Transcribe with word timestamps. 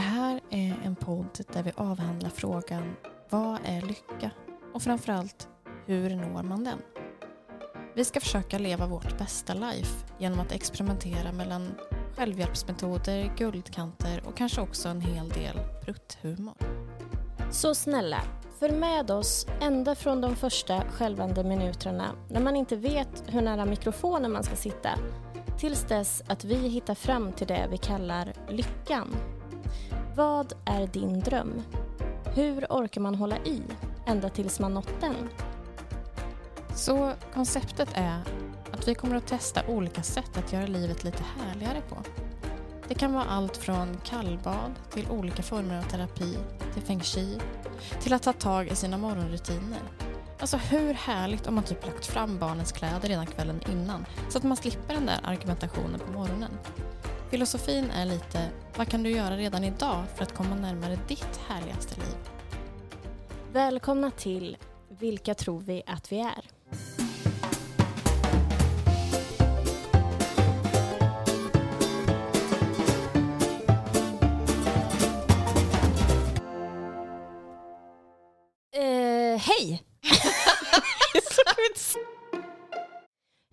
här 0.00 0.40
är 0.50 0.74
en 0.84 0.96
podd 0.96 1.40
där 1.52 1.62
vi 1.62 1.72
avhandlar 1.76 2.30
frågan 2.30 2.96
Vad 3.30 3.58
är 3.64 3.80
lycka? 3.80 4.30
Och 4.74 4.82
framförallt, 4.82 5.48
hur 5.86 6.16
når 6.16 6.42
man 6.42 6.64
den? 6.64 6.78
Vi 7.94 8.04
ska 8.04 8.20
försöka 8.20 8.58
leva 8.58 8.86
vårt 8.86 9.18
bästa 9.18 9.54
life 9.54 10.06
genom 10.18 10.40
att 10.40 10.52
experimentera 10.52 11.32
mellan 11.32 11.74
självhjälpsmetoder, 12.16 13.32
guldkanter 13.36 14.22
och 14.26 14.36
kanske 14.36 14.60
också 14.60 14.88
en 14.88 15.00
hel 15.00 15.28
del 15.28 15.56
prutthumor. 15.84 16.56
Så 17.50 17.74
snälla, 17.74 18.22
följ 18.58 18.76
med 18.76 19.10
oss 19.10 19.46
ända 19.60 19.94
från 19.94 20.20
de 20.20 20.36
första 20.36 20.82
skälvande 20.90 21.44
minuterna 21.44 22.10
när 22.28 22.40
man 22.40 22.56
inte 22.56 22.76
vet 22.76 23.24
hur 23.26 23.40
nära 23.40 23.64
mikrofonen 23.64 24.32
man 24.32 24.44
ska 24.44 24.56
sitta 24.56 24.90
tills 25.58 25.82
dess 25.82 26.22
att 26.26 26.44
vi 26.44 26.54
hittar 26.54 26.94
fram 26.94 27.32
till 27.32 27.46
det 27.46 27.66
vi 27.70 27.78
kallar 27.78 28.32
lyckan. 28.48 29.16
Vad 30.20 30.52
är 30.64 30.86
din 30.86 31.20
dröm? 31.20 31.62
Hur 32.34 32.66
orkar 32.70 33.00
man 33.00 33.14
hålla 33.14 33.38
i 33.38 33.62
ända 34.06 34.28
tills 34.28 34.60
man 34.60 34.74
nått 34.74 35.00
den? 35.00 35.28
Så 36.74 37.12
konceptet 37.34 37.88
är 37.94 38.20
att 38.72 38.88
vi 38.88 38.94
kommer 38.94 39.16
att 39.16 39.26
testa 39.26 39.66
olika 39.68 40.02
sätt 40.02 40.36
att 40.36 40.52
göra 40.52 40.66
livet 40.66 41.04
lite 41.04 41.22
härligare 41.38 41.82
på. 41.88 41.96
Det 42.88 42.94
kan 42.94 43.12
vara 43.12 43.24
allt 43.24 43.56
från 43.56 43.96
kallbad 44.04 44.72
till 44.90 45.10
olika 45.10 45.42
former 45.42 45.78
av 45.78 45.82
terapi, 45.82 46.38
till 46.74 46.82
feng 46.82 47.00
shui, 47.00 47.38
till 48.00 48.12
att 48.12 48.22
ta 48.22 48.32
tag 48.32 48.68
i 48.68 48.76
sina 48.76 48.98
morgonrutiner. 48.98 49.82
Alltså 50.38 50.56
hur 50.56 50.94
härligt 50.94 51.46
om 51.46 51.54
man 51.54 51.64
typ 51.64 51.86
lagt 51.86 52.06
fram 52.06 52.38
barnens 52.38 52.72
kläder 52.72 53.08
redan 53.08 53.26
kvällen 53.26 53.60
innan 53.72 54.06
så 54.28 54.38
att 54.38 54.44
man 54.44 54.56
slipper 54.56 54.94
den 54.94 55.06
där 55.06 55.20
argumentationen 55.22 56.00
på 56.00 56.12
morgonen. 56.12 56.50
Filosofin 57.30 57.90
är 57.90 58.06
lite, 58.06 58.50
vad 58.76 58.88
kan 58.88 59.02
du 59.02 59.10
göra 59.10 59.36
redan 59.36 59.64
idag 59.64 60.04
för 60.16 60.22
att 60.22 60.34
komma 60.34 60.56
närmare 60.56 60.98
ditt 61.08 61.40
härligaste 61.48 61.94
liv? 62.00 62.16
Välkomna 63.52 64.10
till 64.10 64.56
Vilka 64.88 65.34
tror 65.34 65.60
vi 65.60 65.82
att 65.86 66.12
vi 66.12 66.20
är? 66.20 66.44
Eh, 78.76 79.38
hej! 79.38 79.82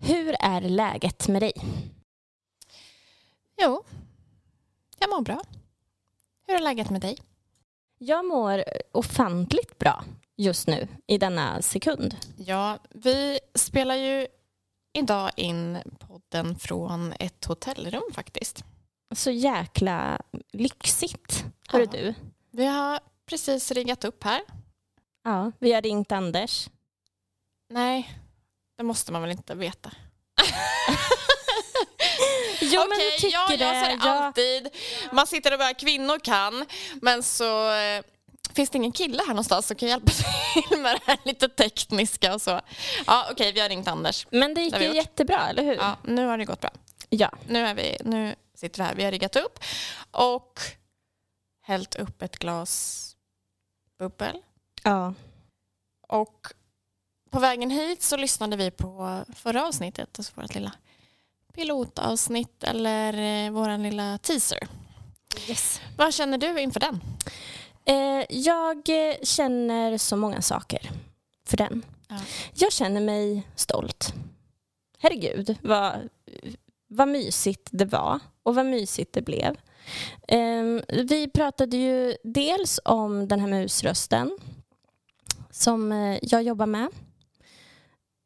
Hur 0.02 0.36
är 0.40 0.60
läget 0.60 1.28
med 1.28 1.42
dig? 1.42 1.52
Jo, 3.62 3.84
jag 4.98 5.10
mår 5.10 5.20
bra. 5.20 5.42
Hur 6.46 6.54
är 6.54 6.60
läget 6.60 6.90
med 6.90 7.00
dig? 7.00 7.18
Jag 7.98 8.24
mår 8.26 8.64
ofantligt 8.92 9.78
bra 9.78 10.04
just 10.36 10.66
nu 10.66 10.88
i 11.06 11.18
denna 11.18 11.62
sekund. 11.62 12.16
Ja, 12.36 12.78
vi 12.90 13.38
spelar 13.54 13.94
ju 13.94 14.26
idag 14.92 15.30
in 15.36 15.78
podden 15.98 16.58
från 16.58 17.12
ett 17.12 17.44
hotellrum 17.44 18.02
faktiskt. 18.12 18.64
Så 19.14 19.30
jäkla 19.30 20.20
lyxigt, 20.52 21.44
hörru 21.68 21.84
Ja. 21.84 21.90
du. 21.92 22.14
Vi 22.50 22.66
har 22.66 23.00
precis 23.26 23.70
riggat 23.70 24.04
upp 24.04 24.24
här. 24.24 24.40
Ja, 25.24 25.52
vi 25.58 25.72
har 25.72 25.82
ringt 25.82 26.12
Anders. 26.12 26.68
Nej, 27.70 28.18
det 28.76 28.82
måste 28.82 29.12
man 29.12 29.22
väl 29.22 29.30
inte 29.30 29.54
veta. 29.54 29.92
Jo, 32.60 32.84
men 32.88 32.98
jag 33.00 33.12
tycker 33.18 33.32
ja, 33.32 33.46
det. 33.48 33.54
ja, 33.64 33.70
så 33.70 33.86
är 33.90 33.96
det 33.96 33.98
Ja. 34.04 34.10
alltid. 34.24 34.68
Man 35.12 35.26
sitter 35.26 35.52
och 35.52 35.58
bara, 35.58 35.74
kvinnor 35.74 36.18
kan, 36.18 36.66
men 37.02 37.22
så 37.22 37.70
eh, 37.72 38.02
finns 38.52 38.70
det 38.70 38.76
ingen 38.78 38.92
kille 38.92 39.18
här 39.22 39.28
någonstans 39.28 39.66
som 39.66 39.76
kan 39.76 39.88
hjälpa 39.88 40.12
till 40.68 40.78
med 40.78 40.94
det 40.94 41.00
här 41.06 41.18
lite 41.24 41.48
tekniska 41.48 42.34
och 42.34 42.42
så. 42.42 42.60
Ja, 43.06 43.28
okej, 43.32 43.52
vi 43.52 43.60
har 43.60 43.68
ringt 43.68 43.88
Anders. 43.88 44.26
Men 44.30 44.54
det 44.54 44.60
gick 44.60 44.72
Det 44.74 44.80
ju 44.80 44.86
gjort. 44.86 44.96
jättebra, 44.96 45.48
eller 45.48 45.62
hur? 45.62 45.74
Ja, 45.74 45.96
nu 46.04 46.26
har 46.26 46.38
det 46.38 46.44
gått 46.44 46.60
bra. 46.60 46.70
Ja. 47.08 47.30
Nu, 47.48 47.66
är 47.66 47.74
vi, 47.74 47.96
nu 48.04 48.34
sitter 48.54 48.78
vi 48.82 48.84
här, 48.88 48.94
vi 48.94 49.04
har 49.04 49.10
riggat 49.10 49.36
upp 49.36 49.58
och 50.10 50.60
hällt 51.62 51.94
upp 51.94 52.22
ett 52.22 52.38
glas 52.38 53.04
bubbel. 53.98 54.42
ja. 54.82 55.14
Och 56.10 56.46
på 57.30 57.38
vägen 57.40 57.70
hit 57.70 58.02
så 58.02 58.16
lyssnade 58.16 58.56
vi 58.56 58.70
på 58.70 59.24
förra 59.36 59.66
avsnittet, 59.66 60.18
alltså 60.18 60.32
vårt 60.40 60.54
lilla 60.54 60.72
pilotavsnitt 61.54 62.64
eller 62.64 63.12
eh, 63.46 63.50
vår 63.50 63.78
lilla 63.78 64.18
teaser. 64.18 64.68
Yes. 65.48 65.80
Vad 65.96 66.14
känner 66.14 66.38
du 66.38 66.60
inför 66.60 66.80
den? 66.80 67.00
Eh, 67.84 68.26
jag 68.30 68.76
eh, 68.88 69.16
känner 69.22 69.98
så 69.98 70.16
många 70.16 70.42
saker 70.42 70.90
för 71.46 71.56
den. 71.56 71.82
Ja. 72.08 72.16
Jag 72.54 72.72
känner 72.72 73.00
mig 73.00 73.48
stolt. 73.54 74.14
Herregud, 74.98 75.56
vad, 75.62 76.08
vad 76.88 77.08
mysigt 77.08 77.68
det 77.72 77.84
var 77.84 78.20
och 78.42 78.54
vad 78.54 78.66
mysigt 78.66 79.12
det 79.12 79.22
blev. 79.22 79.56
Eh, 80.28 80.62
vi 81.04 81.30
pratade 81.34 81.76
ju 81.76 82.16
dels 82.24 82.80
om 82.84 83.28
den 83.28 83.40
här 83.40 83.48
musrösten 83.48 84.38
som 85.50 85.92
jag 86.22 86.42
jobbar 86.42 86.66
med. 86.66 86.88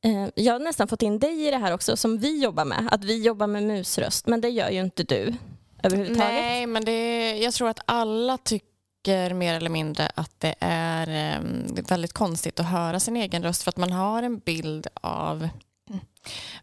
Eh, 0.04 0.28
jag 0.34 0.52
har 0.52 0.60
nästan 0.60 0.88
fått 0.88 1.02
in 1.02 1.18
dig 1.18 1.46
i 1.46 1.50
det 1.50 1.56
här 1.56 1.74
också, 1.74 1.96
som 1.96 2.18
vi 2.18 2.42
jobbar 2.42 2.64
med. 2.64 2.88
Att 2.90 3.04
vi 3.04 3.22
jobbar 3.22 3.46
med 3.46 3.62
musröst, 3.62 4.26
men 4.26 4.40
det 4.40 4.48
gör 4.48 4.70
ju 4.70 4.80
inte 4.80 5.02
du 5.04 5.34
överhuvudtaget. 5.82 6.32
Nej, 6.32 6.66
men 6.66 6.84
det, 6.84 7.36
jag 7.38 7.54
tror 7.54 7.68
att 7.68 7.80
alla 7.84 8.38
tycker 8.38 9.34
mer 9.34 9.54
eller 9.54 9.70
mindre 9.70 10.10
att 10.14 10.40
det 10.40 10.54
är 10.60 11.34
eh, 11.36 11.40
väldigt 11.88 12.12
konstigt 12.12 12.60
att 12.60 12.66
höra 12.66 13.00
sin 13.00 13.16
egen 13.16 13.42
röst 13.42 13.62
för 13.62 13.68
att 13.68 13.76
man 13.76 13.92
har 13.92 14.22
en 14.22 14.38
bild 14.38 14.86
av 14.94 15.48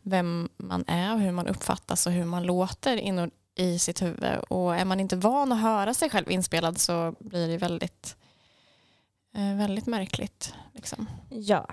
vem 0.01 0.49
man 0.57 0.83
är 0.87 1.13
och 1.13 1.19
hur 1.19 1.31
man 1.31 1.47
uppfattas 1.47 2.07
och 2.07 2.13
hur 2.13 2.25
man 2.25 2.43
låter 2.43 3.29
i 3.55 3.79
sitt 3.79 4.01
huvud. 4.01 4.37
Och 4.49 4.75
är 4.75 4.85
man 4.85 4.99
inte 4.99 5.15
van 5.15 5.51
att 5.51 5.61
höra 5.61 5.93
sig 5.93 6.09
själv 6.09 6.31
inspelad 6.31 6.79
så 6.79 7.15
blir 7.19 7.47
det 7.47 7.57
väldigt, 7.57 8.15
eh, 9.35 9.55
väldigt 9.55 9.85
märkligt. 9.85 10.53
Liksom. 10.73 11.09
Ja. 11.29 11.67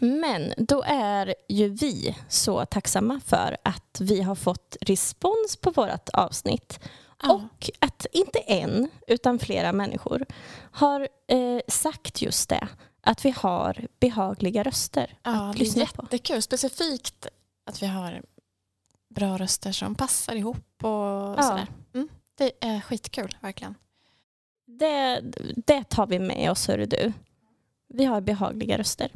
Men 0.00 0.52
då 0.56 0.82
är 0.86 1.34
ju 1.48 1.68
vi 1.68 2.16
så 2.28 2.64
tacksamma 2.66 3.20
för 3.26 3.56
att 3.64 4.00
vi 4.00 4.22
har 4.22 4.34
fått 4.34 4.76
respons 4.80 5.56
på 5.56 5.70
vårt 5.70 6.08
avsnitt 6.08 6.80
Ja. 7.22 7.32
och 7.34 7.70
att 7.78 8.06
inte 8.12 8.38
en, 8.38 8.88
utan 9.06 9.38
flera 9.38 9.72
människor 9.72 10.26
har 10.72 11.08
eh, 11.26 11.60
sagt 11.68 12.22
just 12.22 12.48
det, 12.48 12.68
att 13.02 13.24
vi 13.24 13.30
har 13.30 13.86
behagliga 14.00 14.62
röster 14.62 15.18
Ja, 15.22 15.30
att 15.50 15.52
det 15.56 15.58
är 15.58 15.64
lyssna 15.64 15.86
på. 15.86 16.02
jättekul. 16.02 16.42
Specifikt 16.42 17.26
att 17.66 17.82
vi 17.82 17.86
har 17.86 18.22
bra 19.08 19.36
röster 19.38 19.72
som 19.72 19.94
passar 19.94 20.34
ihop 20.34 20.84
och 20.84 20.90
Ja. 20.90 21.36
sådär. 21.42 21.66
Mm, 21.94 22.08
det 22.34 22.52
är 22.60 22.80
skitkul, 22.80 23.36
verkligen. 23.40 23.74
Det, 24.66 25.20
det 25.66 25.84
tar 25.84 26.06
vi 26.06 26.18
med 26.18 26.50
oss, 26.50 26.68
hörru 26.68 26.86
du. 26.86 27.12
Vi 27.94 28.04
har 28.04 28.20
behagliga 28.20 28.78
röster. 28.78 29.10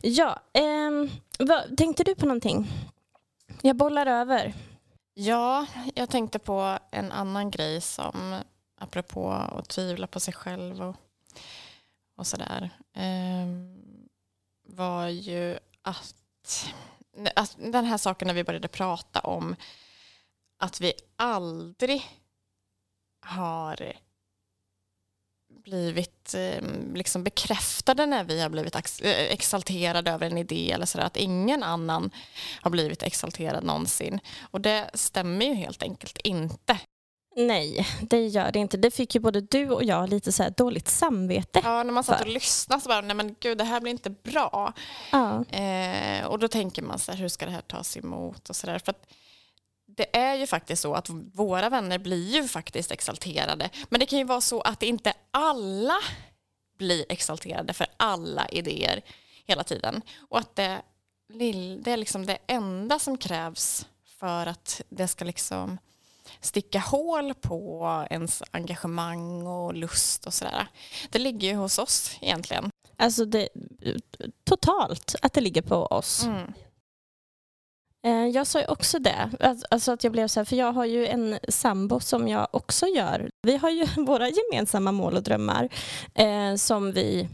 Ja, 0.00 0.42
eh, 0.52 0.90
vad, 1.38 1.76
tänkte 1.76 2.04
du 2.04 2.14
på 2.14 2.26
någonting? 2.26 2.66
Jag 3.62 3.76
bollar 3.76 4.06
över. 4.06 4.54
Ja, 5.14 5.66
jag 5.94 6.10
tänkte 6.10 6.38
på 6.38 6.78
en 6.90 7.12
annan 7.12 7.50
grej 7.50 7.80
som 7.80 8.34
apropå 8.78 9.30
att 9.32 9.68
tvivla 9.68 10.06
på 10.06 10.20
sig 10.20 10.34
själv 10.34 10.82
och, 10.82 10.96
och 12.16 12.26
sådär 12.26 12.70
Eh, 12.92 13.46
var 14.62 15.06
ju 15.08 15.58
att, 15.82 16.14
att 17.36 17.56
den 17.58 17.84
här 17.84 17.98
saken 17.98 18.26
när 18.28 18.34
vi 18.34 18.44
började 18.44 18.68
prata 18.68 19.20
om 19.20 19.56
att 20.56 20.80
vi 20.80 20.92
aldrig 21.16 22.02
har 23.20 23.92
blivit 25.64 26.34
eh, 26.34 26.64
liksom 26.94 27.24
bekräftade 27.24 28.06
när 28.06 28.24
vi 28.24 28.40
har 28.40 28.48
blivit 28.48 28.74
eh, 28.74 29.10
exalterade 29.10 30.10
över 30.10 30.26
en 30.26 30.38
idé 30.38 30.72
eller 30.72 30.86
sådär 30.86 31.04
att 31.04 31.16
ingen 31.16 31.62
annan 31.62 32.10
har 32.60 32.70
blivit 32.70 33.02
exalterad 33.02 33.64
någonsin. 33.64 34.20
Och 34.50 34.60
det 34.60 34.90
stämmer 34.94 35.46
ju 35.46 35.54
helt 35.54 35.82
enkelt 35.82 36.18
inte. 36.24 36.78
Nej, 37.36 37.86
det 38.00 38.26
gör 38.26 38.52
det 38.52 38.58
inte. 38.58 38.76
Det 38.76 38.90
fick 38.90 39.14
ju 39.14 39.20
både 39.20 39.40
du 39.40 39.70
och 39.70 39.84
jag 39.84 40.08
lite 40.08 40.32
så 40.32 40.48
dåligt 40.56 40.88
samvete. 40.88 41.60
Ja, 41.64 41.82
när 41.82 41.92
man 41.92 42.04
satt 42.04 42.18
För. 42.18 42.26
och 42.26 42.32
lyssnade 42.32 42.82
så 42.82 42.88
bara, 42.88 43.00
nej 43.00 43.16
men 43.16 43.36
gud 43.40 43.58
det 43.58 43.64
här 43.64 43.80
blir 43.80 43.90
inte 43.90 44.10
bra. 44.10 44.72
Ja. 45.12 45.44
Eh, 45.44 46.26
och 46.26 46.38
då 46.38 46.48
tänker 46.48 46.82
man 46.82 46.98
så 46.98 47.12
här, 47.12 47.18
hur 47.18 47.28
ska 47.28 47.46
det 47.46 47.52
här 47.52 47.60
tas 47.60 47.96
emot 47.96 48.50
och 48.50 48.56
sådär. 48.56 48.78
För 48.78 48.90
att 48.90 49.06
det 49.96 50.16
är 50.16 50.34
ju 50.34 50.46
faktiskt 50.46 50.82
så 50.82 50.94
att 50.94 51.08
våra 51.34 51.68
vänner 51.68 51.98
blir 51.98 52.34
ju 52.34 52.48
faktiskt 52.48 52.90
exalterade. 52.90 53.70
Men 53.88 54.00
det 54.00 54.06
kan 54.06 54.18
ju 54.18 54.24
vara 54.24 54.40
så 54.40 54.60
att 54.60 54.82
inte 54.82 55.12
alla 55.30 55.98
blir 56.78 57.04
exalterade 57.08 57.72
för 57.72 57.86
alla 57.96 58.48
idéer 58.48 59.02
hela 59.46 59.64
tiden. 59.64 60.02
Och 60.28 60.38
att 60.38 60.56
det, 60.56 60.82
det 61.82 61.92
är 61.92 61.96
liksom 61.96 62.26
det 62.26 62.38
enda 62.46 62.98
som 62.98 63.18
krävs 63.18 63.86
för 64.18 64.46
att 64.46 64.82
det 64.88 65.08
ska 65.08 65.24
liksom 65.24 65.78
sticka 66.40 66.78
hål 66.78 67.34
på 67.34 68.06
ens 68.10 68.42
engagemang 68.50 69.46
och 69.46 69.74
lust 69.74 70.26
och 70.26 70.34
sådär. 70.34 70.66
Det 71.10 71.18
ligger 71.18 71.48
ju 71.48 71.54
hos 71.54 71.78
oss 71.78 72.16
egentligen. 72.20 72.70
Alltså 72.96 73.24
det, 73.24 73.48
totalt 74.44 75.14
att 75.22 75.32
det 75.32 75.40
ligger 75.40 75.62
på 75.62 75.76
oss. 75.76 76.24
Mm. 76.24 76.52
Eh, 78.02 78.26
jag 78.26 78.46
sa 78.46 78.60
ju 78.60 78.66
också 78.66 78.98
det, 78.98 79.30
Alltså- 79.40 79.66
alltså 79.70 79.92
att 79.92 80.04
jag 80.04 80.12
blev 80.12 80.28
så 80.28 80.40
här, 80.40 80.44
för 80.44 80.56
jag 80.56 80.72
har 80.72 80.84
ju 80.84 81.06
en 81.06 81.38
sambo 81.48 82.00
som 82.00 82.28
jag 82.28 82.48
också 82.50 82.86
gör. 82.86 83.30
Vi 83.42 83.56
har 83.56 83.70
ju 83.70 83.86
våra 84.06 84.28
gemensamma 84.28 84.92
mål 84.92 85.16
och 85.16 85.22
drömmar 85.22 85.68
eh, 86.14 86.54
som 86.56 86.92
vi 86.92 87.28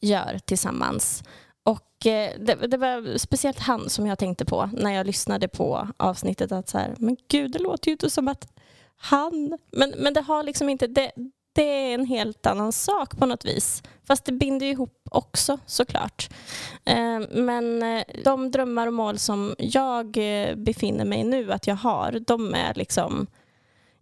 gör 0.00 0.38
tillsammans. 0.44 1.22
Och 1.62 2.06
eh, 2.06 2.30
det, 2.40 2.54
det 2.54 2.76
var 2.76 3.18
speciellt 3.18 3.58
han 3.58 3.90
som 3.90 4.06
jag 4.06 4.18
tänkte 4.18 4.44
på 4.44 4.70
när 4.72 4.90
jag 4.90 5.06
lyssnade 5.06 5.48
på 5.48 5.88
avsnittet 5.96 6.52
att 6.52 6.68
så 6.68 6.78
här, 6.78 6.94
men 6.98 7.16
gud 7.28 7.50
det 7.52 7.58
låter 7.58 7.88
ju 7.88 7.92
inte 7.92 8.10
som 8.10 8.28
att 8.28 8.48
han, 8.96 9.58
men, 9.72 9.94
men 9.98 10.14
det 10.14 10.20
har 10.20 10.42
liksom 10.42 10.68
inte, 10.68 10.86
det, 10.86 11.12
det 11.54 11.62
är 11.62 11.94
en 11.94 12.06
helt 12.06 12.46
annan 12.46 12.72
sak 12.72 13.16
på 13.18 13.26
något 13.26 13.44
vis. 13.44 13.82
Fast 14.06 14.24
det 14.24 14.32
binder 14.32 14.66
ju 14.66 14.72
ihop 14.72 15.08
också 15.10 15.58
såklart. 15.66 16.28
Eh, 16.84 17.20
men 17.30 17.82
eh, 17.82 18.04
de 18.24 18.50
drömmar 18.50 18.86
och 18.86 18.92
mål 18.92 19.18
som 19.18 19.54
jag 19.58 20.16
eh, 20.16 20.56
befinner 20.56 21.04
mig 21.04 21.20
i 21.20 21.24
nu 21.24 21.52
att 21.52 21.66
jag 21.66 21.76
har, 21.76 22.18
de 22.26 22.54
är 22.54 22.74
liksom 22.74 23.26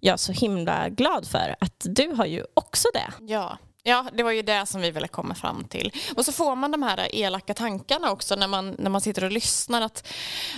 jag 0.00 0.20
så 0.20 0.32
himla 0.32 0.88
glad 0.88 1.26
för 1.26 1.56
att 1.60 1.87
du 1.88 2.08
har 2.08 2.26
ju 2.26 2.44
också 2.54 2.88
det. 2.94 3.32
Ja 3.32 3.58
ja, 3.82 4.06
det 4.12 4.23
var 4.23 4.31
ju 4.31 4.43
det 4.43 4.67
som 4.67 4.81
vi 4.81 4.90
ville 4.90 5.08
komma 5.08 5.34
fram 5.34 5.64
till. 5.64 5.93
Och 6.17 6.25
så 6.25 6.32
får 6.32 6.56
man 6.56 6.70
de 6.70 6.82
här 6.82 7.14
elaka 7.14 7.55
tankarna 7.55 8.11
också 8.11 8.34
när 8.37 8.49
man, 8.49 8.76
när 8.79 8.90
man 8.90 9.00
sitter 9.00 9.25
och 9.25 9.32
lyssnar. 9.32 9.82
att 9.82 10.08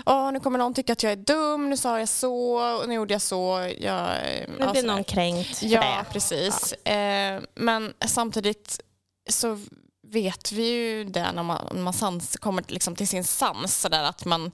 Åh, 0.06 0.32
Nu 0.32 0.40
kommer 0.40 0.58
någon 0.58 0.74
tycka 0.74 0.92
att 0.92 1.02
jag 1.02 1.12
är 1.12 1.16
dum, 1.16 1.70
nu 1.70 1.76
sa 1.76 1.98
jag 1.98 2.08
så, 2.08 2.34
och 2.80 2.88
nu 2.88 2.94
gjorde 2.94 3.14
jag 3.14 3.22
så. 3.22 3.72
Jag, 3.78 4.08
Nu 4.48 4.56
ja, 4.60 4.70
blir 4.70 4.80
sådär. 4.80 4.94
någon 4.94 5.04
kränkt 5.04 5.58
för 5.58 5.66
Ja, 5.66 5.80
det. 5.80 6.12
precis. 6.12 6.72
Eh, 6.72 7.42
men 7.54 7.94
samtidigt 8.06 8.80
så 9.30 9.58
vet 10.06 10.52
vi 10.52 10.66
ju 10.68 11.04
det 11.04 11.32
när 11.32 11.42
man, 11.42 11.68
när 11.72 11.82
man 11.82 11.92
sans, 11.92 12.36
kommer 12.36 12.64
liksom 12.68 12.96
till 12.96 13.08
sin 13.08 13.24
sans, 13.24 13.80
så 13.80 13.88
där 13.88 14.02
att 14.04 14.24
man... 14.24 14.50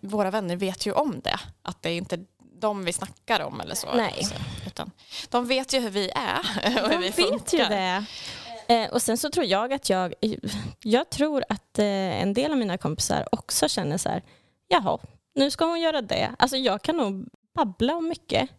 Våra 0.00 0.30
vänner 0.30 0.56
vet 0.56 0.86
ju 0.86 0.92
om 0.92 1.20
det, 1.24 1.40
att 1.62 1.82
det 1.82 1.88
är 1.90 1.96
inte 1.96 2.18
de 2.60 2.84
vi 2.84 2.92
snackar 2.92 3.40
om 3.40 3.60
eller 3.60 3.74
så. 3.74 3.94
Nej. 3.94 4.26
Utan 4.66 4.90
de 5.28 5.46
vet 5.46 5.74
ju 5.74 5.80
hur 5.80 5.90
vi 5.90 6.10
är 6.14 6.38
och 6.84 6.90
hur 6.90 6.90
De 6.90 6.96
vi 6.98 7.06
vet 7.06 7.14
funkar. 7.14 7.58
ju 7.58 7.64
det. 7.64 8.04
Eh, 8.68 8.90
och 8.90 9.02
sen 9.02 9.18
så 9.18 9.30
tror 9.30 9.46
jag 9.46 9.72
att 9.72 9.90
jag, 9.90 10.14
jag 10.82 11.10
tror 11.10 11.44
att 11.48 11.78
eh, 11.78 11.86
en 12.22 12.34
del 12.34 12.52
av 12.52 12.58
mina 12.58 12.78
kompisar 12.78 13.28
också 13.32 13.68
känner 13.68 13.98
så 13.98 14.08
här, 14.08 14.22
jaha, 14.68 14.98
nu 15.34 15.50
ska 15.50 15.64
hon 15.64 15.80
göra 15.80 16.02
det. 16.02 16.34
Alltså 16.38 16.56
jag 16.56 16.82
kan 16.82 16.96
nog 16.96 17.26
babbla 17.54 17.96
om 17.96 18.08
mycket 18.08 18.50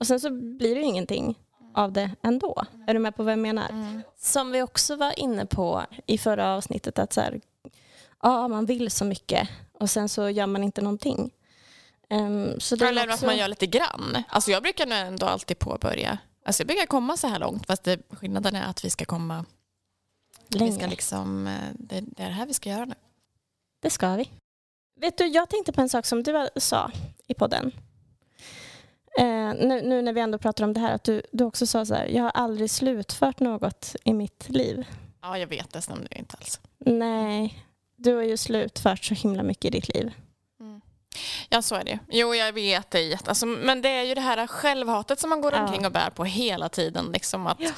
och 0.00 0.06
sen 0.06 0.20
så 0.20 0.30
blir 0.30 0.74
det 0.74 0.80
ju 0.80 0.86
ingenting 0.86 1.38
av 1.74 1.92
det 1.92 2.10
ändå. 2.22 2.64
Är 2.86 2.94
du 2.94 3.00
med 3.00 3.16
på 3.16 3.22
vad 3.22 3.32
jag 3.32 3.38
menar? 3.38 3.68
Mm. 3.68 4.02
Som 4.18 4.50
vi 4.50 4.62
också 4.62 4.96
var 4.96 5.18
inne 5.18 5.46
på 5.46 5.82
i 6.06 6.18
förra 6.18 6.54
avsnittet 6.54 6.98
att 6.98 7.12
så 7.12 7.20
här, 7.20 7.40
ja, 8.22 8.48
man 8.48 8.66
vill 8.66 8.90
så 8.90 9.04
mycket 9.04 9.48
och 9.80 9.90
sen 9.90 10.08
så 10.08 10.30
gör 10.30 10.46
man 10.46 10.64
inte 10.64 10.82
någonting. 10.82 11.30
Ehm, 12.14 12.60
så 12.60 12.76
det 12.76 12.88
Eller 12.88 13.02
också... 13.02 13.14
att 13.14 13.22
man 13.22 13.36
gör 13.36 13.48
lite 13.48 13.66
grann. 13.66 14.22
Alltså 14.28 14.50
jag 14.50 14.62
brukar 14.62 14.86
nog 14.86 14.98
ändå 14.98 15.26
alltid 15.26 15.58
påbörja. 15.58 16.18
Alltså 16.44 16.60
jag 16.60 16.66
brukar 16.66 16.86
komma 16.86 17.16
så 17.16 17.26
här 17.28 17.38
långt, 17.38 17.66
fast 17.66 17.84
det, 17.84 17.98
skillnaden 18.10 18.56
är 18.56 18.66
att 18.70 18.84
vi 18.84 18.90
ska 18.90 19.04
komma... 19.04 19.44
Vi 20.48 20.72
ska 20.72 20.86
liksom, 20.86 21.46
eh, 21.46 21.52
det, 21.74 22.00
det 22.00 22.22
är 22.22 22.26
det 22.26 22.34
här 22.34 22.46
vi 22.46 22.54
ska 22.54 22.70
göra 22.70 22.84
nu. 22.84 22.94
Det 23.82 23.90
ska 23.90 24.16
vi. 24.16 24.30
Vet 25.00 25.18
du, 25.18 25.26
jag 25.26 25.50
tänkte 25.50 25.72
på 25.72 25.80
en 25.80 25.88
sak 25.88 26.06
som 26.06 26.22
du 26.22 26.48
sa 26.56 26.90
i 27.26 27.34
podden. 27.34 27.72
Eh, 29.18 29.54
nu, 29.54 29.82
nu 29.82 30.02
när 30.02 30.12
vi 30.12 30.20
ändå 30.20 30.38
pratar 30.38 30.64
om 30.64 30.72
det 30.72 30.80
här, 30.80 30.94
att 30.94 31.04
du, 31.04 31.22
du 31.32 31.44
också 31.44 31.66
sa 31.66 31.86
så 31.86 31.94
här, 31.94 32.06
jag 32.06 32.22
har 32.22 32.30
aldrig 32.30 32.70
slutfört 32.70 33.40
något 33.40 33.96
i 34.04 34.12
mitt 34.12 34.48
liv. 34.48 34.86
Ja, 35.22 35.38
jag 35.38 35.46
vet, 35.46 35.72
det 35.72 35.82
stämde 35.82 36.08
ju 36.10 36.18
inte 36.18 36.36
alls. 36.36 36.60
Nej, 36.78 37.64
du 37.96 38.14
har 38.14 38.22
ju 38.22 38.36
slutfört 38.36 39.04
så 39.04 39.14
himla 39.14 39.42
mycket 39.42 39.64
i 39.64 39.70
ditt 39.70 39.94
liv. 39.94 40.12
Ja, 41.48 41.62
så 41.62 41.74
är 41.74 41.84
det. 41.84 41.98
Jo, 42.08 42.34
jag 42.34 42.52
vet 42.52 42.90
det. 42.90 43.28
Alltså, 43.28 43.46
men 43.46 43.82
det 43.82 43.88
är 43.88 44.02
ju 44.02 44.14
det 44.14 44.20
här 44.20 44.46
självhatet 44.46 45.20
som 45.20 45.30
man 45.30 45.40
går 45.40 45.52
Ja. 45.52 45.62
omkring 45.64 45.86
och 45.86 45.92
bär 45.92 46.10
på 46.10 46.24
hela 46.24 46.68
tiden. 46.68 47.10
Liksom 47.12 47.46
att, 47.46 47.56
Ja. 47.60 47.70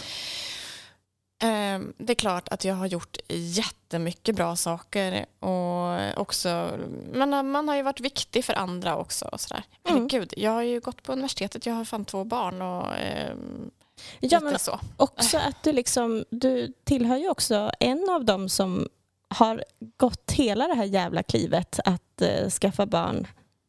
Ehm, 1.42 1.92
det 1.98 2.12
är 2.12 2.14
klart 2.14 2.48
att 2.48 2.64
jag 2.64 2.74
har 2.74 2.86
gjort 2.86 3.16
jättemycket 3.28 4.34
bra 4.36 4.56
saker. 4.56 5.26
Och 5.40 6.20
också, 6.20 6.70
men 7.12 7.50
man 7.50 7.68
har 7.68 7.76
ju 7.76 7.82
varit 7.82 8.00
viktig 8.00 8.44
för 8.44 8.54
andra 8.54 8.96
också. 8.96 9.24
Och 9.24 9.40
sådär. 9.40 9.62
Mm. 9.88 9.96
Herregud, 9.98 10.34
jag 10.36 10.50
har 10.50 10.62
ju 10.62 10.80
gått 10.80 11.02
på 11.02 11.12
universitetet, 11.12 11.66
jag 11.66 11.74
har 11.74 11.84
fan 11.84 12.04
två 12.04 12.24
barn. 12.24 12.62
Och, 12.62 12.94
ehm, 12.96 13.70
Ja, 14.20 14.40
men 14.40 14.58
så. 14.58 14.80
också 14.96 15.38
att 15.38 15.62
du 15.62 15.72
liksom, 15.72 16.24
du 16.30 16.72
tillhör 16.84 17.16
ju 17.16 17.28
också 17.28 17.70
en 17.80 18.08
av 18.10 18.24
dem 18.24 18.48
som 18.48 18.88
har 19.28 19.64
gått 19.96 20.30
hela 20.32 20.68
det 20.68 20.74
här 20.74 20.84
jävla 20.84 21.22
klivet 21.22 21.80
att 21.84 22.22
eh, 22.22 22.48
skaffa 22.50 22.86
barn 22.86 23.26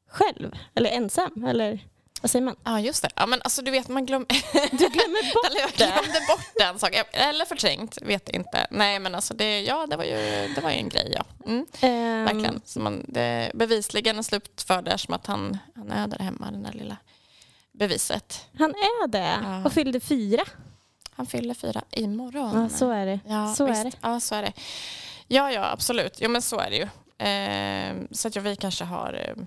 själv, 0.10 0.52
eller 0.76 0.90
ensam, 0.90 1.46
eller 1.48 1.80
vad 2.22 2.32
säger 2.32 2.46
man? 2.46 2.56
Ja, 2.64 2.80
just 2.80 3.02
det. 3.02 3.10
Ja, 3.16 3.26
men 3.26 3.42
alltså, 3.42 3.62
du 3.62 3.72
vet, 3.72 3.88
man 3.88 4.06
glömmer... 4.06 4.28
Du 4.72 4.78
glömmer 4.78 5.34
bort 5.34 5.46
Eller 5.52 5.60
jag 5.62 5.70
det. 5.70 5.76
glömde 6.02 6.20
bort 6.28 6.46
den 6.60 6.80
saken. 6.80 7.06
Eller 7.12 7.46
förträngt, 7.46 7.98
vet 8.02 8.30
inte. 8.30 8.68
Nej, 8.72 9.00
men 9.00 9.16
alltså 9.16 9.34
det, 9.34 9.62
ja, 9.62 9.88
det 9.90 9.96
var 9.98 10.04
ju, 10.04 10.54
det 10.56 10.62
var 10.64 10.70
ju 10.70 10.76
en 10.78 10.90
grej, 10.90 11.12
ja. 11.16 11.24
Mm, 11.46 11.66
Ehm, 11.82 12.24
verkligen. 12.26 12.62
Så 12.66 12.80
man, 12.80 13.06
det, 13.08 13.52
bevisligen 13.54 14.24
slutförde 14.24 14.98
som 14.98 15.14
att 15.14 15.28
han, 15.28 15.58
han 15.76 15.92
är 15.92 16.08
där 16.08 16.20
hemma, 16.20 16.52
den 16.52 16.64
där 16.64 16.74
lilla 16.74 16.98
beviset. 17.72 18.46
Han 18.60 18.70
är 18.70 19.08
det 19.08 19.38
Ja. 19.44 19.66
och 19.66 19.74
fyllde 19.74 20.00
fyra. 20.00 20.44
Han 21.12 21.26
fyller 21.26 21.54
fyra 21.54 21.84
imorgon. 21.92 22.62
Ja, 22.62 22.70
så 22.70 22.90
är 22.92 23.06
det. 23.06 23.20
Ja, 23.28 23.54
så 23.56 23.66
visst. 23.66 23.80
är 23.80 23.84
det. 23.86 23.98
Ja, 24.02 24.20
så 24.20 24.36
är 24.36 24.42
det. 24.42 24.54
Ja, 25.28 25.52
ja, 25.52 25.72
absolut. 25.72 26.18
Jo, 26.22 26.30
men 26.30 26.42
så 26.42 26.60
är 26.60 26.70
det 26.70 26.76
ju. 26.76 26.88
Ehm, 27.18 28.08
så 28.12 28.28
att 28.28 28.36
ja, 28.36 28.42
vi 28.42 28.56
kanske 28.56 28.84
har 28.84 29.14
eh, 29.14 29.44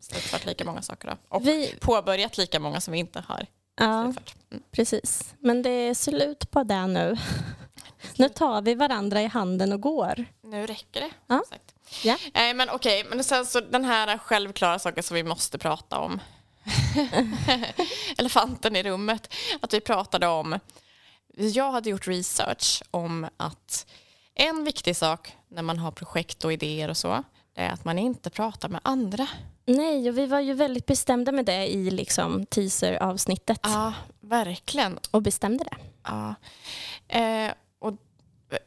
slutfört 0.00 0.46
lika 0.46 0.64
många 0.64 0.82
saker 0.82 1.08
då. 1.08 1.16
Och 1.28 1.46
Vi, 1.46 1.74
påbörjat 1.80 2.38
lika 2.38 2.60
många 2.60 2.80
som 2.80 2.92
vi 2.92 2.98
inte 2.98 3.24
har 3.28 3.46
ja, 3.76 4.04
slutfört. 4.04 4.34
Mm. 4.50 4.62
precis. 4.70 5.34
Men 5.38 5.62
det 5.62 5.70
är 5.70 5.94
slut 5.94 6.50
på 6.50 6.62
det 6.62 6.86
nu. 6.86 7.16
Nu 8.16 8.28
tar 8.28 8.62
vi 8.62 8.74
varandra 8.74 9.22
i 9.22 9.26
handen 9.26 9.72
och 9.72 9.80
går. 9.80 10.24
Nu 10.42 10.66
räcker 10.66 11.00
det. 11.00 11.10
Ja. 11.26 11.42
Sagt. 11.50 11.74
Ja. 12.04 12.16
Nej, 12.34 12.54
men 12.54 12.70
okej, 12.70 13.04
men 13.08 13.24
sen 13.24 13.46
så 13.46 13.60
den 13.60 13.84
här 13.84 14.18
självklara 14.18 14.78
saken 14.78 15.02
som 15.02 15.14
vi 15.14 15.22
måste 15.22 15.58
prata 15.58 15.98
om. 15.98 16.20
Elefanten 18.18 18.76
i 18.76 18.82
rummet. 18.82 19.34
Att 19.60 19.74
vi 19.74 19.80
pratade 19.80 20.26
om, 20.26 20.58
jag 21.34 21.72
hade 21.72 21.90
gjort 21.90 22.08
research 22.08 22.82
om 22.90 23.28
att 23.36 23.86
en 24.38 24.64
viktig 24.64 24.96
sak 24.96 25.36
när 25.48 25.62
man 25.62 25.78
har 25.78 25.90
projekt 25.90 26.44
och 26.44 26.52
idéer 26.52 26.88
och 26.88 26.96
så, 26.96 27.22
det 27.54 27.60
är 27.60 27.70
att 27.72 27.84
man 27.84 27.98
inte 27.98 28.30
pratar 28.30 28.68
med 28.68 28.80
andra. 28.84 29.28
Nej, 29.64 30.08
och 30.08 30.18
vi 30.18 30.26
var 30.26 30.40
ju 30.40 30.54
väldigt 30.54 30.86
bestämda 30.86 31.32
med 31.32 31.44
det 31.44 31.66
i 31.66 31.90
liksom 31.90 32.46
teaser-avsnittet. 32.46 33.60
Ja, 33.62 33.92
verkligen. 34.20 34.98
Och 35.10 35.22
bestämde 35.22 35.64
det. 35.64 35.76
Ja. 36.04 36.34
Eh, 37.08 37.52
och, 37.78 37.94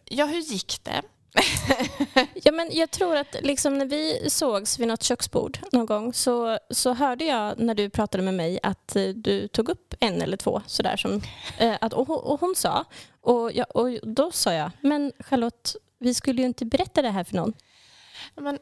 ja, 0.05 0.25
hur 0.25 0.41
gick 0.41 0.83
det? 0.83 1.01
Ja, 2.33 2.51
men 2.51 2.69
jag 2.71 2.91
tror 2.91 3.15
att 3.15 3.35
liksom 3.41 3.77
när 3.77 3.85
vi 3.85 4.29
sågs 4.29 4.79
vid 4.79 4.87
något 4.87 5.03
köksbord 5.03 5.59
någon 5.71 5.85
gång 5.85 6.13
så, 6.13 6.57
så 6.69 6.93
hörde 6.93 7.25
jag 7.25 7.59
när 7.59 7.75
du 7.75 7.89
pratade 7.89 8.23
med 8.23 8.33
mig 8.33 8.59
att 8.63 8.95
eh, 8.95 9.07
du 9.07 9.47
tog 9.47 9.69
upp 9.69 9.93
en 9.99 10.21
eller 10.21 10.37
två 10.37 10.61
sådär 10.67 10.97
som, 10.97 11.21
eh, 11.57 11.75
att, 11.81 11.93
och, 11.93 12.07
hon- 12.07 12.19
och 12.23 12.39
hon 12.39 12.55
sa, 12.55 12.85
och, 13.21 13.51
jag, 13.53 13.75
och 13.75 13.89
då 14.03 14.31
sa 14.31 14.53
jag, 14.53 14.71
men 14.81 15.11
Charlotte, 15.19 15.75
vi 15.99 16.13
skulle 16.13 16.41
ju 16.41 16.47
inte 16.47 16.65
berätta 16.65 17.01
det 17.01 17.09
här 17.09 17.23
för 17.23 17.35
någon. 17.35 17.53
Men, 18.35 18.59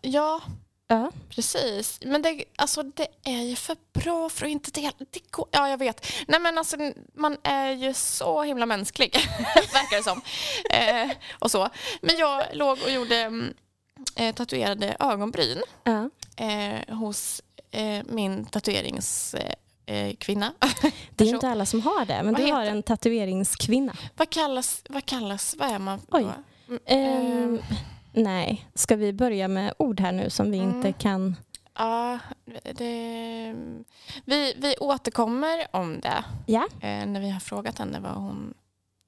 ja, 0.00 0.40
Ja. 0.90 1.10
Precis, 1.30 1.98
men 2.02 2.22
det, 2.22 2.44
alltså, 2.56 2.82
det 2.82 3.06
är 3.24 3.42
ju 3.42 3.56
för 3.56 3.76
bra 3.92 4.28
för 4.28 4.46
att 4.46 4.50
inte 4.52 4.70
dela. 4.70 4.92
Det 5.10 5.30
går, 5.30 5.46
ja, 5.50 5.68
jag 5.68 5.78
vet. 5.78 6.06
Nej, 6.28 6.40
men 6.40 6.58
alltså, 6.58 6.76
man 7.14 7.36
är 7.42 7.70
ju 7.70 7.94
så 7.94 8.42
himla 8.42 8.66
mänsklig, 8.66 9.12
verkar 9.54 9.96
det 9.96 10.02
som. 10.02 10.20
Eh, 10.70 11.16
och 11.38 11.50
så. 11.50 11.68
Men 12.00 12.16
jag 12.18 12.44
låg 12.52 12.78
och 12.84 12.90
gjorde 12.90 13.16
mm, 13.16 13.54
eh, 14.16 14.34
tatuerade 14.34 14.96
ögonbryn 15.00 15.62
Ja. 15.84 16.10
eh, 16.36 16.96
hos 16.96 17.42
eh, 17.70 18.02
min 18.08 18.44
tatueringskvinna. 18.44 19.54
Eh, 19.86 20.14
kvinna. 20.16 20.52
Det 21.16 21.24
är 21.24 21.28
inte 21.34 21.48
alla 21.48 21.66
som 21.66 21.80
har 21.82 22.04
det, 22.04 22.22
men 22.22 22.34
Vad 22.34 22.42
du 22.46 22.52
har 22.52 22.64
en 22.64 22.82
tatueringskvinna. 22.82 23.96
vad, 24.16 24.30
kallas, 24.30 24.82
vad 24.88 25.06
kallas, 25.06 25.54
vad 25.58 25.68
är 25.70 25.78
man? 25.78 26.00
Oj. 26.10 26.26
Mm, 26.68 26.80
Ehm, 26.86 27.54
eh, 27.58 27.64
nej, 28.22 28.66
ska 28.74 28.96
vi 28.96 29.12
börja 29.12 29.48
med 29.48 29.74
ord 29.78 30.00
här 30.00 30.12
nu 30.12 30.30
som 30.30 30.50
vi 30.50 30.58
Mm. 30.58 30.76
inte 30.76 30.92
kan... 30.92 31.36
Ja, 31.74 32.18
det, 32.74 33.54
vi, 34.24 34.54
vi 34.56 34.74
återkommer 34.80 35.66
om 35.70 36.00
det 36.00 36.24
Ja. 36.46 36.66
eh, 36.80 37.06
när 37.06 37.20
vi 37.20 37.30
har 37.30 37.40
frågat 37.40 37.78
henne 37.78 38.00
vad 38.00 38.12
hon 38.14 38.54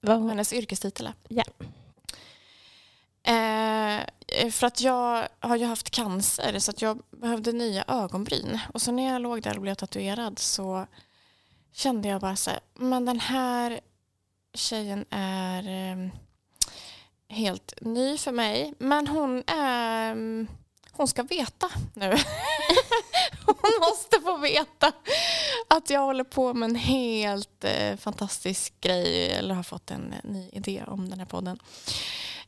Vad 0.01 0.17
hon, 0.19 0.29
hennes 0.29 0.53
yrkestitel 0.53 1.07
är. 1.07 1.13
Ja. 1.29 1.45
Eh, 3.23 4.01
för 4.51 4.67
att 4.67 4.81
jag 4.81 5.29
har 5.41 5.57
ju 5.57 5.65
haft 5.67 5.91
cancer 5.91 6.59
så 6.59 6.71
att 6.71 6.83
jag 6.83 7.03
behövde 7.11 7.53
nya 7.53 7.85
ögonbryn. 7.89 8.59
Och 8.75 8.83
så 8.83 8.93
när 8.93 9.13
jag 9.13 9.23
låg 9.23 9.43
där 9.43 9.57
och 9.57 9.63
blev 9.63 9.75
tatuerad 9.75 10.39
så 10.39 10.87
kände 11.73 12.09
jag 12.09 12.21
bara 12.21 12.37
så 12.37 12.51
här, 12.51 12.61
men 12.75 13.05
den 13.05 13.21
här 13.21 13.81
tjejen 14.55 15.05
är 15.11 15.69
eh, 15.93 16.09
helt 17.31 17.75
ny 17.81 18.19
för 18.19 18.33
mig. 18.33 18.75
Men 18.79 19.07
hon 19.07 19.43
är, 19.47 20.11
mm, 20.13 20.49
hon 20.93 21.09
ska 21.09 21.23
veta 21.23 21.71
nu. 21.95 22.11
hon 23.47 23.81
måste 23.81 24.21
få 24.21 24.37
veta 24.37 24.93
att 25.69 25.91
jag 25.91 26.01
håller 26.01 26.25
på 26.25 26.55
med 26.55 26.71
en 26.71 26.77
helt 26.77 27.65
eh, 27.65 27.97
fantastisk 27.97 28.81
grej 28.81 29.31
eller 29.33 29.55
har 29.55 29.63
fått 29.63 29.91
en 29.91 30.13
eh, 30.13 30.31
ny 30.31 30.49
idé 30.53 30.85
om 30.87 31.11
den 31.11 31.19
här 31.19 31.27
podden. 31.27 31.59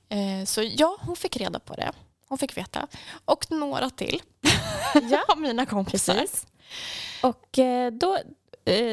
Eh, 0.09 0.45
så 0.47 0.63
ja, 0.63 0.97
hon 1.01 1.17
fick 1.17 1.37
reda 1.37 1.59
på 1.59 1.75
det. 1.75 1.93
Hon 2.29 2.39
fick 2.39 2.57
veta. 2.57 2.87
Och 3.25 3.51
några 3.51 3.91
till 3.91 4.23
Ja, 5.11 5.25
av 5.29 5.39
mina 5.41 5.67
kompisar. 5.67 6.15
precis. 6.15 6.47
Och 7.23 7.59
då, 7.93 8.19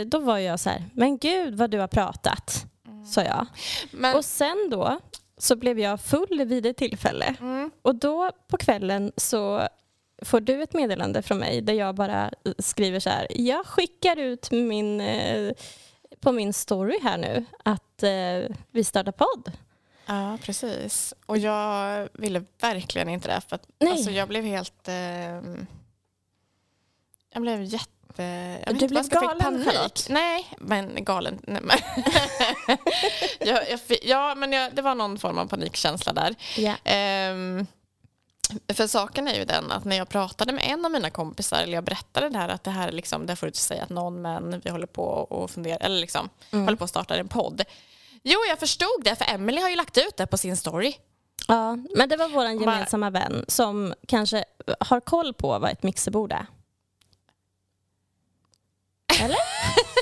då 0.06 0.20
var 0.20 0.38
jag 0.38 0.60
så 0.60 0.70
här, 0.70 0.90
men 0.94 1.18
gud 1.18 1.56
vad 1.58 1.70
du 1.72 1.80
har 1.80 1.88
pratat, 1.88 2.66
sa 3.14 3.22
jag. 3.24 3.48
Men, 3.92 4.16
Och 4.16 4.26
sen 4.26 4.68
då 4.72 5.00
så 5.40 5.56
blev 5.56 5.80
jag 5.80 6.02
full 6.02 6.44
vid 6.46 6.66
ett 6.66 6.78
tillfälle. 6.78 7.36
mm, 7.40 7.72
Och 7.82 7.96
då 7.96 8.32
på 8.48 8.58
kvällen 8.58 9.12
så 9.18 9.68
får 10.26 10.40
du 10.40 10.64
ett 10.64 10.74
meddelande 10.74 11.22
från 11.22 11.38
mig 11.38 11.62
där 11.62 11.74
jag 11.74 11.96
bara 11.96 12.32
skriver 12.58 13.00
så 13.00 13.10
här. 13.10 13.28
Jag 13.30 13.66
skickar 13.66 14.18
ut 14.18 14.52
min, 14.52 15.02
eh, 15.02 15.52
på 16.20 16.32
min 16.32 16.54
story 16.54 17.00
här 17.04 17.18
nu 17.18 17.46
att 17.64 18.04
eh, 18.04 18.56
vi 18.72 18.84
startar 18.84 19.12
podd. 19.12 19.52
ja, 20.06 20.38
precis. 20.42 21.14
Och 21.26 21.38
jag 21.38 22.10
ville 22.14 22.44
verkligen 22.62 23.10
inte 23.10 23.28
det. 23.28 23.42
För 23.42 23.56
att, 23.56 23.68
Nej. 23.80 23.92
Alltså, 23.92 24.12
jag 24.12 24.28
blev 24.28 24.44
helt... 24.44 24.88
Eh, 24.88 25.42
jag 27.34 27.42
blev 27.42 27.64
jätte... 27.64 27.90
Jag 28.18 28.74
vet 28.74 28.80
Du 28.80 28.88
blev 28.88 29.06
jag 29.12 29.22
galen. 29.22 29.66
Charlotte. 29.66 30.06
Nej, 30.10 30.48
men 30.58 31.04
galen. 31.06 31.40
Nej, 31.48 31.62
men 31.62 31.78
jag, 33.48 33.70
jag, 33.72 33.80
ja, 34.04 34.36
men 34.36 34.52
jag, 34.54 34.76
det 34.76 34.82
var 34.82 34.96
någon 34.96 35.20
form 35.20 35.38
av 35.38 35.46
panikkänsla 35.46 36.14
där. 36.14 36.36
Ja. 36.58 36.74
Ehm, 36.84 37.68
för 38.74 38.88
saken 38.88 39.28
är 39.28 39.34
ju 39.34 39.46
den 39.46 39.72
att 39.72 39.86
när 39.86 39.98
jag 39.98 40.10
pratade 40.10 40.54
med 40.54 40.64
en 40.68 40.86
av 40.86 40.92
mina 40.92 41.10
kompisar, 41.10 41.64
eller 41.64 41.74
jag 41.74 41.84
berättade 41.84 42.30
det 42.30 42.38
här 42.38 42.50
att 42.50 42.64
det 42.64 42.72
här 42.72 42.88
är 42.88 42.92
liksom, 42.92 43.26
det 43.26 43.36
får 43.36 43.48
du 43.48 43.50
inte 43.50 43.60
säga 43.60 43.84
att 43.84 43.90
någon 43.90 44.22
men 44.22 44.60
vi 44.64 44.70
håller 44.70 44.88
på 44.88 45.04
och 45.04 45.52
funderar, 45.52 45.78
eller 45.82 46.00
liksom 46.02 46.30
Mm. 46.52 46.66
håller 46.66 46.78
på 46.78 46.84
att 46.84 46.90
starta 46.90 47.16
en 47.16 47.28
podd. 47.28 47.62
Jo, 48.24 48.40
jag 48.50 48.60
förstod 48.60 49.02
det, 49.04 49.16
för 49.16 49.26
Emily 49.34 49.62
har 49.62 49.70
ju 49.70 49.76
lagt 49.76 49.98
ut 49.98 50.18
det 50.18 50.28
på 50.28 50.38
sin 50.38 50.58
story. 50.58 50.94
ja, 51.48 51.78
men 51.96 52.10
det 52.10 52.18
var 52.18 52.28
vår 52.30 52.46
gemensamma 52.46 53.10
vän 53.10 53.46
som 53.48 53.94
kanske 54.08 54.46
har 54.80 55.00
koll 55.00 55.34
på 55.34 55.60
vad 55.60 55.72
ett 55.72 55.84
mixerbord 55.84 56.32
är. 56.32 56.46
Eller? 59.22 59.38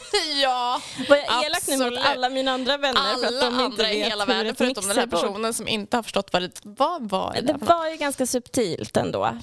ja, 0.42 0.82
Var 1.10 1.16
jag 1.18 1.46
elak 1.46 1.68
nu 1.68 1.78
mot 1.78 1.98
alla 1.98 2.30
mina 2.30 2.52
andra 2.52 2.78
vänner 2.78 3.02
för 3.18 3.26
att 3.28 3.34
alla 3.34 3.42
de 3.42 3.48
inte 3.48 3.64
andra 3.64 3.92
i 3.92 4.00
vet 4.00 4.12
hela 4.12 4.26
världen, 4.26 4.56
förutom 4.56 4.88
den 4.88 4.98
här 4.98 5.08
personen 5.08 5.54
som 5.54 5.68
inte 5.68 5.98
har 5.98 6.04
förstått 6.04 6.30
vad 6.34 6.42
det 6.42 6.52
vad 6.64 7.10
var. 7.10 7.34
Det 7.34 7.42
Det 7.42 7.66
var 7.66 7.90
ju 7.90 7.98
ganska 7.98 8.26
subtilt 8.26 8.98
ändå. 8.98 9.38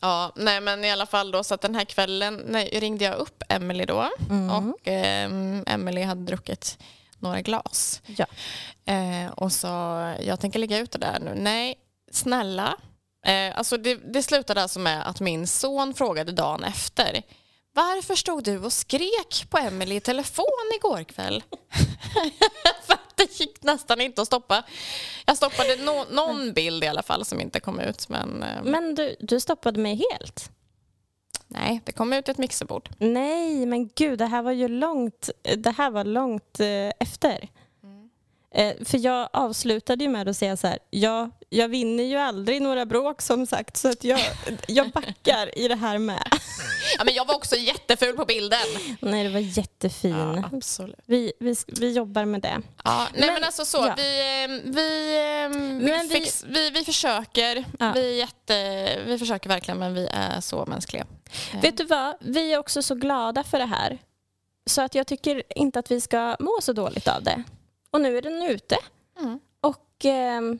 Ja, 0.00 0.32
nej 0.36 0.60
men 0.60 0.84
i 0.84 0.90
alla 0.90 1.06
fall 1.06 1.30
då 1.30 1.44
så 1.44 1.54
att 1.54 1.60
den 1.60 1.74
här 1.74 1.84
kvällen 1.84 2.42
nej, 2.46 2.68
ringde 2.80 3.04
jag 3.04 3.14
upp 3.16 3.42
Emily 3.48 3.84
då 3.84 4.10
Mm. 4.30 4.50
och 4.50 4.88
eh, 4.88 5.30
Emily 5.74 6.02
hade 6.02 6.24
druckit 6.24 6.78
några 7.18 7.40
glas. 7.40 8.02
Ja. 8.06 8.26
Eh, 8.92 9.30
och 9.32 9.52
sa, 9.52 10.00
jag 10.20 10.40
tänker 10.40 10.58
lägga 10.58 10.78
ut 10.78 10.90
det 10.92 10.98
där 10.98 11.18
nu. 11.20 11.34
Nej, 11.36 11.74
snälla. 12.12 12.76
Eh, 13.26 13.58
alltså 13.58 13.76
det, 13.76 13.94
det 13.94 14.22
slutade 14.22 14.62
alltså 14.62 14.78
med 14.78 15.08
att 15.08 15.20
min 15.20 15.46
son 15.46 15.94
frågade 15.94 16.32
dagen 16.32 16.64
efter 16.64 17.22
varför 17.74 18.14
stod 18.14 18.44
du 18.44 18.58
och 18.58 18.72
skrek 18.72 19.46
på 19.50 19.58
Emily 19.58 19.94
i 19.96 20.00
telefon 20.00 20.44
igår 20.76 21.04
kväll? 21.04 21.42
Det 23.14 23.40
gick 23.40 23.62
nästan 23.62 24.00
inte 24.00 24.22
att 24.22 24.26
stoppa. 24.26 24.62
Jag 25.26 25.36
stoppade 25.36 25.76
no, 25.76 26.04
någon 26.10 26.52
bild 26.52 26.84
i 26.84 26.86
alla 26.86 27.02
fall 27.02 27.24
som 27.24 27.40
inte 27.40 27.60
kom 27.60 27.80
ut. 27.80 28.08
Men, 28.08 28.42
eh, 28.42 28.62
Men 28.62 28.94
du, 28.94 29.16
du 29.20 29.40
stoppade 29.40 29.80
mig 29.80 30.02
helt. 30.12 30.50
nej, 31.48 31.80
det 31.84 31.92
kom 31.92 32.12
ut 32.12 32.28
ett 32.28 32.38
mixerbord. 32.38 32.88
Nej, 32.98 33.66
men 33.66 33.88
gud, 33.94 34.18
det 34.18 34.26
här 34.26 34.42
var 34.42 34.52
ju 34.52 34.68
långt, 34.68 35.30
det 35.56 35.70
här 35.70 35.90
var 35.90 36.04
långt 36.04 36.60
eh, 36.60 36.90
efter. 37.00 37.48
Eh, 38.54 38.74
för 38.84 38.98
jag 38.98 39.28
avslutade 39.32 40.04
ju 40.04 40.10
med 40.10 40.28
att 40.28 40.36
säga 40.36 40.56
så 40.56 40.66
här, 40.66 40.78
jag, 40.90 41.30
jag 41.48 41.68
vinner 41.68 42.04
ju 42.04 42.16
aldrig 42.16 42.62
några 42.62 42.86
bråk 42.86 43.22
som 43.22 43.46
sagt, 43.46 43.76
så 43.76 43.88
att 43.90 44.04
jag, 44.04 44.20
jag 44.68 44.90
backar 44.90 45.58
i 45.58 45.68
det 45.68 45.74
här 45.76 45.98
med. 45.98 46.22
Ja, 46.98 47.04
men 47.04 47.14
jag 47.14 47.24
var 47.24 47.34
också 47.34 47.56
jätteful 47.56 48.16
på 48.16 48.24
bilden. 48.24 48.58
Nej, 49.00 49.24
det 49.24 49.30
var 49.30 49.40
jättefin. 49.40 50.10
Ja, 50.36 50.42
absolut. 50.52 50.98
Vi, 51.06 51.32
vi, 51.40 51.56
vi 51.66 51.92
jobbar 51.92 52.24
med 52.24 52.40
det. 52.40 52.58
Ja, 52.84 53.06
nej 53.12 53.20
men, 53.26 53.34
Men- 53.34 53.44
alltså 53.44 53.64
så, 53.64 53.76
ja. 53.78 53.94
vi, 53.96 54.18
eh, 54.44 54.72
vi, 54.72 55.16
eh, 55.44 55.48
vi, 55.48 55.90
Men 55.90 56.08
vi- 56.08 56.14
fix, 56.14 56.44
vi, 56.48 56.70
vi 56.70 56.84
försöker. 56.84 57.64
Ja. 57.78 57.92
Vi, 57.94 58.18
jätte, 58.18 58.88
vi 59.06 59.18
försöker 59.18 59.48
verkligen 59.48 59.78
men 59.78 59.94
vi 59.94 60.06
är 60.12 60.40
så 60.40 60.66
mänskliga. 60.66 61.06
Eh, 61.54 61.60
Vet 61.60 61.76
du 61.76 61.84
vad, 61.84 62.14
vi 62.20 62.52
är 62.52 62.58
också 62.58 62.82
så 62.82 62.94
glada 62.94 63.44
för 63.44 63.58
det 63.58 63.66
här. 63.66 63.98
Så 64.66 64.82
att 64.82 64.94
jag 64.94 65.06
tycker 65.06 65.42
inte 65.54 65.78
att 65.78 65.90
vi 65.90 66.00
ska 66.00 66.36
må 66.40 66.58
så 66.62 66.72
dåligt 66.72 67.08
av 67.08 67.22
det. 67.22 67.42
Och 67.90 68.00
nu 68.00 68.18
är 68.18 68.22
den 68.22 68.42
ute. 68.42 68.76
Mm. 69.20 69.40
Och 69.60 70.04
ehm, 70.04 70.58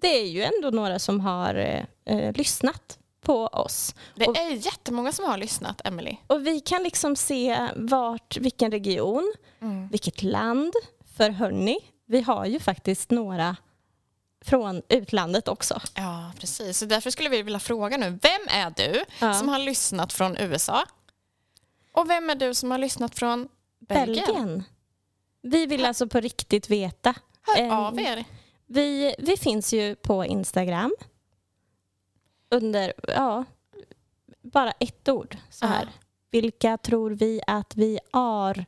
det 0.00 0.08
är 0.20 0.26
ju 0.26 0.42
ändå 0.42 0.70
några 0.70 0.98
som 0.98 1.20
har 1.20 1.54
eh, 1.54 1.84
eh, 2.16 2.32
lyssnat 2.32 2.98
på 3.20 3.46
oss. 3.46 3.94
Det 4.14 4.26
Och- 4.26 4.36
är 4.38 4.50
jättemånga 4.50 5.12
som 5.12 5.24
har 5.24 5.36
lyssnat, 5.38 5.80
Emily. 5.84 6.16
Och 6.26 6.46
vi 6.46 6.60
kan 6.60 6.82
liksom 6.82 7.16
se 7.16 7.68
vart, 7.76 8.36
vilken 8.36 8.70
region, 8.70 9.32
Mm. 9.60 9.88
vilket 9.88 10.22
land. 10.22 10.72
För 11.16 11.30
hörni, 11.30 11.78
vi 12.06 12.20
har 12.22 12.46
ju 12.46 12.60
faktiskt 12.60 13.10
några 13.10 13.56
från 14.44 14.82
utlandet 14.88 15.48
också. 15.48 15.80
Ja, 15.94 16.32
precis. 16.40 16.78
Så 16.78 16.84
därför 16.86 17.10
skulle 17.10 17.28
vi 17.28 17.42
vilja 17.42 17.58
fråga 17.60 17.96
nu, 17.96 18.10
vem 18.22 18.40
är 18.48 18.70
du 18.76 19.04
Ja. 19.20 19.34
som 19.34 19.48
har 19.48 19.58
lyssnat 19.58 20.12
från 20.12 20.36
USA? 20.36 20.84
Och 21.92 22.10
vem 22.10 22.30
är 22.30 22.34
du 22.34 22.54
som 22.54 22.70
har 22.70 22.78
lyssnat 22.78 23.14
från 23.18 23.48
Belgien? 23.78 24.26
Belgien. 24.26 24.64
Vi 25.42 25.66
vill 25.66 25.84
alltså 25.84 26.08
på 26.08 26.20
riktigt 26.20 26.70
veta. 26.70 27.14
Hör 27.42 27.62
Ehm, 27.62 27.70
av 27.72 28.00
er. 28.00 28.24
Vi, 28.66 29.14
vi 29.18 29.36
finns 29.36 29.72
ju 29.72 29.94
på 29.94 30.24
Instagram 30.24 30.94
under, 32.50 32.92
ja, 33.08 33.44
bara 34.42 34.70
ett 34.70 35.08
ord 35.08 35.36
så 35.50 35.66
här. 35.66 35.84
Ja. 35.84 35.90
Vilka 36.30 36.78
tror 36.78 37.10
vi 37.10 37.40
att 37.46 37.76
vi 37.76 37.98
är? 38.12 38.64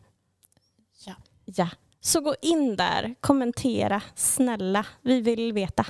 Ja. 1.06 1.14
Ja. 1.44 1.68
Så 2.00 2.20
gå 2.20 2.34
in 2.42 2.76
där, 2.76 3.14
kommentera, 3.20 4.02
snälla. 4.14 4.86
Vi 5.02 5.20
vill 5.20 5.52
veta. 5.52 5.86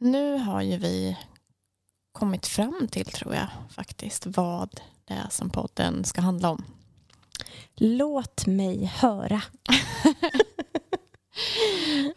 Nu 0.00 0.36
har 0.38 0.62
ju 0.62 0.76
vi 0.76 1.18
kommit 2.12 2.46
fram 2.46 2.88
till, 2.92 3.06
tror 3.06 3.34
jag, 3.34 3.46
faktiskt 3.70 4.26
vad 4.26 4.80
det 5.04 5.14
är 5.14 5.28
som 5.30 5.50
podden 5.50 6.04
ska 6.04 6.20
handla 6.20 6.50
om. 6.50 6.64
Låt 7.74 8.46
mig 8.46 8.84
höra. 8.84 9.42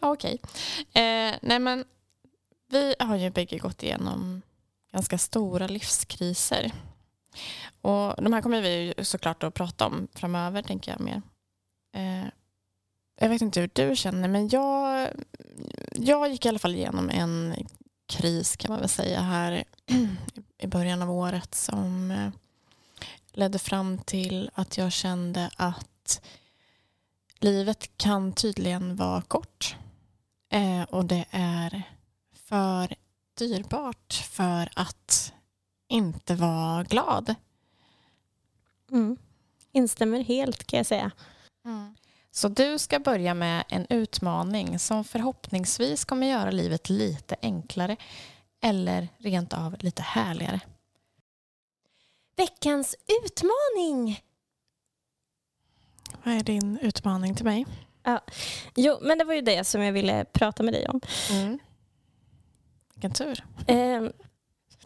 Okej. 0.00 0.40
Eh, 0.78 1.34
nej 1.42 1.58
men, 1.58 1.84
vi 2.70 2.94
har 2.98 3.16
ju 3.16 3.30
bägge 3.30 3.58
gått 3.58 3.82
igenom 3.82 4.42
ganska 4.92 5.18
stora 5.18 5.66
livskriser. 5.66 6.72
Och 7.80 8.22
de 8.22 8.32
här 8.32 8.42
kommer 8.42 8.62
vi 8.62 8.94
ju 8.98 9.04
såklart 9.04 9.42
att 9.42 9.54
prata 9.54 9.86
om 9.86 10.08
framöver, 10.14 10.62
tänker 10.62 10.92
jag 10.92 11.00
mer. 11.00 11.22
Eh, 11.96 12.28
jag 13.20 13.28
vet 13.28 13.42
inte 13.42 13.60
hur 13.60 13.70
du 13.72 13.96
känner, 13.96 14.28
men 14.28 14.48
jag, 14.48 15.08
jag 15.92 16.30
gick 16.30 16.46
i 16.46 16.48
alla 16.48 16.58
fall 16.58 16.74
igenom 16.74 17.10
en 17.10 17.54
kris 18.08 18.56
kan 18.56 18.70
man 18.70 18.80
väl 18.80 18.88
säga 18.88 19.20
här 19.20 19.64
i 20.58 20.66
början 20.66 21.02
av 21.02 21.10
året 21.10 21.54
som 21.54 22.10
eh, 22.10 22.30
ledde 23.34 23.58
fram 23.58 23.98
till 23.98 24.50
att 24.54 24.78
jag 24.78 24.92
kände 24.92 25.50
att 25.56 26.20
livet 27.38 27.96
kan 27.96 28.32
tydligen 28.32 28.96
vara 28.96 29.22
kort. 29.22 29.76
Eh, 30.50 30.82
och 30.82 31.04
det 31.04 31.24
är 31.30 31.82
för 32.34 32.94
dyrbart 33.38 34.12
för 34.12 34.68
att 34.76 35.32
inte 35.88 36.34
vara 36.34 36.82
glad. 36.82 37.34
Mm. 38.90 39.16
Instämmer 39.72 40.24
helt 40.24 40.66
kan 40.66 40.76
jag 40.76 40.86
säga. 40.86 41.10
Så 42.30 42.48
du 42.48 42.78
ska 42.78 42.98
börja 42.98 43.34
med 43.34 43.64
en 43.68 43.86
utmaning 43.90 44.78
som 44.78 45.04
förhoppningsvis 45.04 46.04
kommer 46.04 46.26
göra 46.26 46.50
livet 46.50 46.88
lite 46.88 47.36
enklare 47.42 47.96
eller 48.62 49.08
rent 49.18 49.52
av 49.52 49.76
lite 49.78 50.02
härligare. 50.02 50.60
Veckans 52.36 52.96
utmaning! 53.24 54.20
Vad 56.22 56.34
är 56.34 56.42
din 56.42 56.78
utmaning 56.78 57.34
till 57.34 57.44
mig? 57.44 57.66
Ja. 58.02 58.20
Jo, 58.76 58.98
men 59.02 59.18
det 59.18 59.24
var 59.24 59.34
ju 59.34 59.40
det 59.40 59.64
som 59.64 59.82
jag 59.82 59.92
ville 59.92 60.24
prata 60.24 60.62
med 60.62 60.74
dig 60.74 60.88
om. 60.88 61.00
Mm. 61.30 61.58
Vilken 62.94 63.12
tur. 63.12 63.44
Eh, 63.66 64.02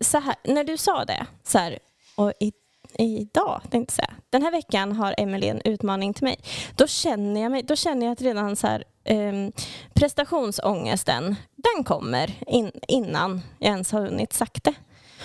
så 0.01 0.19
här, 0.19 0.35
när 0.45 0.65
du 0.65 0.77
sa 0.77 1.05
det, 1.05 1.27
så 1.45 1.59
här, 1.59 1.79
och 2.17 2.33
i, 2.41 2.53
idag, 2.99 3.63
tänkte 3.71 3.93
jag 3.93 4.07
säga, 4.07 4.15
den 4.31 4.43
här 4.43 4.51
veckan 4.51 4.93
har 4.93 5.15
Emelie 5.19 5.51
en 5.51 5.61
utmaning 5.65 6.15
till 6.15 6.25
mig. 6.25 6.37
Då 6.77 6.87
känner 6.87 7.41
jag, 7.41 7.53
mig, 7.53 7.63
då 7.63 7.77
känner 7.77 8.07
jag 8.07 8.13
att 8.13 8.23
redan 8.23 8.57
så 8.57 8.67
här, 8.67 8.85
eh, 9.05 9.51
prestationsångesten, 9.95 11.37
den 11.57 11.85
kommer 11.85 12.35
in, 12.47 12.71
innan 12.89 13.41
jag 13.59 13.71
ens 13.71 13.93
har 13.93 14.01
hunnit 14.01 14.33
sagt 14.33 14.65
det. 14.65 14.75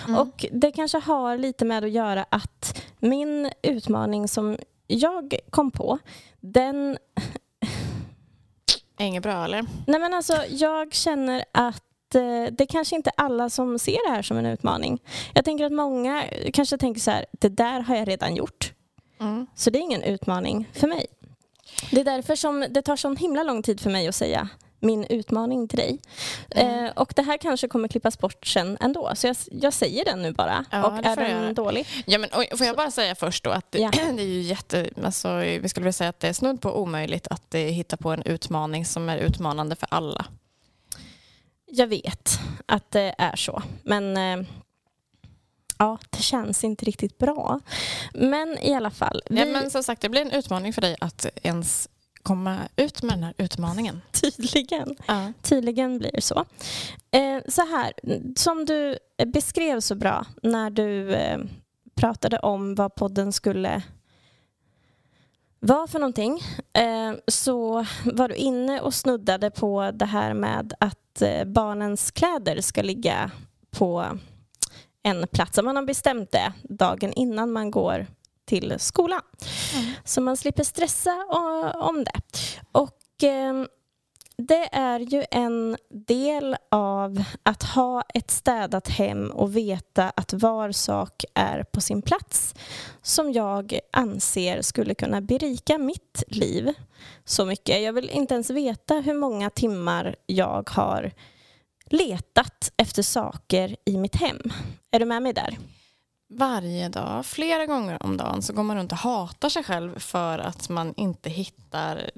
Mm. 0.08 0.20
Och 0.20 0.46
det 0.52 0.72
kanske 0.72 0.98
har 0.98 1.38
lite 1.38 1.64
med 1.64 1.84
att 1.84 1.90
göra 1.90 2.26
att 2.28 2.82
min 2.98 3.50
utmaning 3.62 4.28
som 4.28 4.56
jag 4.86 5.34
kom 5.50 5.70
på, 5.70 5.98
den... 6.40 6.98
Inget 8.98 9.22
bra 9.22 9.44
eller? 9.44 9.66
Nej 9.86 10.00
men 10.00 10.14
alltså, 10.14 10.44
jag 10.48 10.94
känner 10.94 11.44
att 11.52 12.14
eh, 12.14 12.52
det 12.52 12.66
kanske 12.66 12.96
inte 12.96 13.10
är 13.16 13.24
alla 13.24 13.50
som 13.50 13.78
ser 13.78 14.08
det 14.08 14.14
här 14.14 14.22
som 14.22 14.36
en 14.36 14.46
utmaning. 14.46 15.02
Jag 15.34 15.44
tänker 15.44 15.64
att 15.64 15.72
många 15.72 16.24
kanske 16.52 16.78
tänker 16.78 17.00
så 17.00 17.10
här, 17.10 17.26
det 17.32 17.48
där 17.48 17.80
har 17.80 17.96
jag 17.96 18.08
redan 18.08 18.36
gjort. 18.36 18.72
Mm. 19.20 19.46
Så 19.54 19.70
det 19.70 19.78
är 19.78 19.82
ingen 19.82 20.02
utmaning 20.02 20.68
för 20.72 20.88
mig. 20.88 21.06
Det 21.90 22.00
är 22.00 22.04
därför 22.04 22.36
som 22.36 22.66
det 22.70 22.82
tar 22.82 22.96
så 22.96 23.14
himla 23.14 23.42
lång 23.42 23.62
tid 23.62 23.80
för 23.80 23.90
mig 23.90 24.08
att 24.08 24.14
säga 24.14 24.48
min 24.84 25.04
utmaning 25.04 25.68
till 25.68 25.78
dig. 25.78 25.98
Mm. 26.50 26.84
Eh, 26.84 26.92
och 26.92 27.12
det 27.16 27.22
här 27.22 27.36
kanske 27.36 27.68
kommer 27.68 27.88
klippas 27.88 28.18
bort 28.18 28.46
sen 28.46 28.76
ändå. 28.80 29.12
Så 29.14 29.26
jag, 29.26 29.36
jag 29.50 29.72
säger 29.72 30.04
den 30.04 30.22
nu 30.22 30.32
bara. 30.32 30.64
Ja, 30.70 30.86
och 30.86 30.98
är 31.06 31.28
göra. 31.28 31.40
den 31.40 31.54
dålig? 31.54 31.86
Ja, 32.06 32.18
men, 32.18 32.30
oj, 32.32 32.48
får 32.56 32.66
jag 32.66 32.76
bara 32.76 32.90
säga 32.90 33.14
först 33.14 33.44
då 33.44 33.50
att 33.50 33.72
det, 33.72 33.78
Ja. 33.78 33.90
det 34.16 34.22
är 34.22 34.26
ju 34.26 34.40
jätte... 34.40 34.90
Alltså, 35.04 35.36
vi 35.36 35.68
skulle 35.68 35.84
vilja 35.84 35.92
säga 35.92 36.10
att 36.10 36.20
det 36.20 36.28
är 36.28 36.32
snudd 36.32 36.60
på 36.60 36.72
omöjligt 36.82 37.26
att 37.28 37.54
eh, 37.54 37.60
hitta 37.60 37.96
på 37.96 38.10
en 38.10 38.22
utmaning 38.22 38.86
som 38.86 39.08
är 39.08 39.18
utmanande 39.18 39.76
för 39.76 39.88
alla. 39.90 40.26
Jag 41.66 41.86
vet 41.86 42.38
att 42.66 42.90
det 42.90 43.14
är 43.18 43.36
så. 43.36 43.62
Men 43.82 44.16
eh, 44.16 44.46
ja, 45.78 45.98
det 46.10 46.22
känns 46.22 46.64
inte 46.64 46.84
riktigt 46.84 47.18
bra. 47.18 47.60
Men 48.14 48.58
i 48.58 48.74
alla 48.74 48.90
fall. 48.90 49.22
Vi, 49.30 49.38
Ja, 49.38 49.46
men 49.46 49.70
som 49.70 49.82
sagt, 49.82 50.02
det 50.02 50.08
blir 50.08 50.22
en 50.22 50.30
utmaning 50.30 50.72
för 50.72 50.80
dig 50.80 50.96
att 51.00 51.26
ens 51.42 51.88
komma 52.24 52.58
ut 52.76 53.02
med 53.02 53.12
den 53.12 53.22
här 53.22 53.34
utmaningen. 53.38 54.02
Tydligen. 54.12 54.96
Ja. 55.06 55.32
Tydligen 55.42 55.98
blir 55.98 56.10
det 56.12 56.20
så. 56.20 56.44
Eh, 57.10 57.42
så 57.48 57.62
här, 57.62 57.92
som 58.36 58.64
du 58.64 58.98
beskrev 59.26 59.80
så 59.80 59.94
bra 59.94 60.26
när 60.42 60.70
du 60.70 61.14
eh, 61.14 61.38
pratade 61.94 62.38
om 62.38 62.74
vad 62.74 62.94
podden 62.94 63.32
skulle 63.32 63.82
vara 65.60 65.86
för 65.86 65.98
någonting 65.98 66.40
eh, 66.72 67.14
så 67.28 67.86
var 68.04 68.28
du 68.28 68.34
inne 68.34 68.80
och 68.80 68.94
snuddade 68.94 69.50
på 69.50 69.90
det 69.94 70.06
här 70.06 70.34
med 70.34 70.74
att 70.80 71.22
barnens 71.46 72.10
kläder 72.10 72.60
ska 72.60 72.82
ligga 72.82 73.30
på 73.70 74.18
en 75.02 75.26
plats. 75.32 75.62
Man 75.62 75.76
har 75.76 75.82
bestämt 75.82 76.32
det 76.32 76.52
dagen 76.62 77.12
innan 77.12 77.52
man 77.52 77.70
går 77.70 78.06
till 78.44 78.74
skolan. 78.78 79.22
Mm. 79.74 79.92
Så 80.04 80.20
man 80.20 80.36
slipper 80.36 80.64
stressa 80.64 81.24
om 81.74 82.04
det. 82.04 82.20
Och 82.72 82.98
ehm, 83.22 83.68
det 84.36 84.68
är 84.72 85.00
ju 85.00 85.24
en 85.30 85.76
del 85.90 86.56
av 86.70 87.24
att 87.42 87.62
ha 87.62 88.02
ett 88.14 88.30
städat 88.30 88.88
hem 88.88 89.30
och 89.30 89.56
veta 89.56 90.12
att 90.16 90.32
var 90.32 90.72
sak 90.72 91.24
är 91.34 91.62
på 91.62 91.80
sin 91.80 92.02
plats 92.02 92.54
som 93.02 93.32
jag 93.32 93.78
anser 93.92 94.62
skulle 94.62 94.94
kunna 94.94 95.20
berika 95.20 95.78
mitt 95.78 96.22
liv 96.28 96.72
så 97.24 97.44
mycket. 97.44 97.82
Jag 97.82 97.92
vill 97.92 98.10
inte 98.10 98.34
ens 98.34 98.50
veta 98.50 98.94
hur 98.94 99.14
många 99.14 99.50
timmar 99.50 100.16
jag 100.26 100.70
har 100.70 101.12
letat 101.90 102.72
efter 102.76 103.02
saker 103.02 103.76
i 103.84 103.96
mitt 103.96 104.16
hem. 104.16 104.40
Är 104.90 104.98
du 104.98 105.04
med 105.04 105.22
mig 105.22 105.32
där? 105.32 105.58
Varje 106.36 106.88
dag, 106.88 107.26
flera 107.26 107.66
gånger 107.66 108.02
om 108.02 108.16
dagen, 108.16 108.42
så 108.42 108.52
går 108.52 108.62
man 108.62 108.76
runt 108.76 108.92
och 108.92 108.98
hatar 108.98 109.48
sig 109.48 109.64
själv 109.64 109.98
för 109.98 110.38
att 110.38 110.68
man 110.68 110.94
inte 110.96 111.30
hittar 111.30 112.10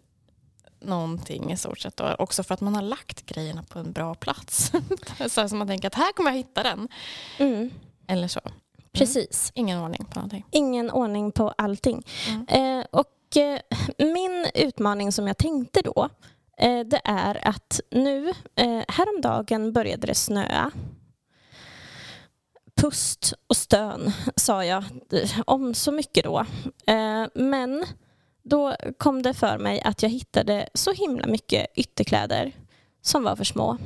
någonting 0.81 1.52
i 1.52 1.57
stort 1.57 1.79
sett. 1.79 2.00
Och 2.00 2.20
också 2.20 2.42
för 2.42 2.55
att 2.55 2.61
man 2.61 2.74
har 2.74 2.83
lagt 2.83 3.26
grejerna 3.26 3.62
på 3.62 3.79
en 3.79 3.92
bra 3.92 4.14
plats. 4.14 4.72
så 5.29 5.48
som 5.48 5.59
man 5.59 5.66
tänker 5.68 5.87
att 5.87 5.94
här 5.94 6.12
kommer 6.12 6.31
jag 6.31 6.37
hitta 6.37 6.62
den. 6.62 6.88
Mm, 7.38 7.70
Eller 8.07 8.29
så. 8.29 8.40
precis. 8.92 9.52
Ingen 9.55 9.79
ordning 9.81 10.05
på 10.05 10.14
någonting. 10.14 10.44
ingen 10.50 10.90
ordning 10.90 11.33
på 11.33 11.55
allting. 11.59 12.02
Mm. 12.29 12.46
Eh, 12.81 12.87
och 12.90 13.37
eh, 13.37 13.61
min 13.98 14.46
utmaning 14.55 15.12
som 15.12 15.26
jag 15.26 15.37
tänkte 15.38 15.83
då, 15.83 16.09
eh, 16.59 16.81
det 16.81 17.00
är 17.05 17.48
att 17.48 17.81
nu, 17.90 18.29
eh, 18.55 18.83
häromdagen 18.88 19.72
började 19.72 20.07
det 20.07 20.14
snöa. 20.14 20.70
Pust 22.76 23.34
och 23.46 23.56
stön 23.56 24.12
sa 24.36 24.64
jag 24.64 24.84
eh, 25.12 25.30
om 25.46 25.74
så 25.74 25.92
mycket 25.92 26.24
då. 26.24 26.46
Eh, 26.86 27.26
men 27.34 27.84
då 28.42 28.76
kom 28.98 29.22
det 29.22 29.34
för 29.34 29.58
mig 29.58 29.80
att 29.80 30.02
jag 30.02 30.10
hittade 30.10 30.68
så 30.74 30.92
himla 30.92 31.26
mycket 31.26 31.66
ytterkläder 31.74 32.52
som 33.02 33.24
var 33.24 33.36
för 33.36 33.44
små. 33.44 33.78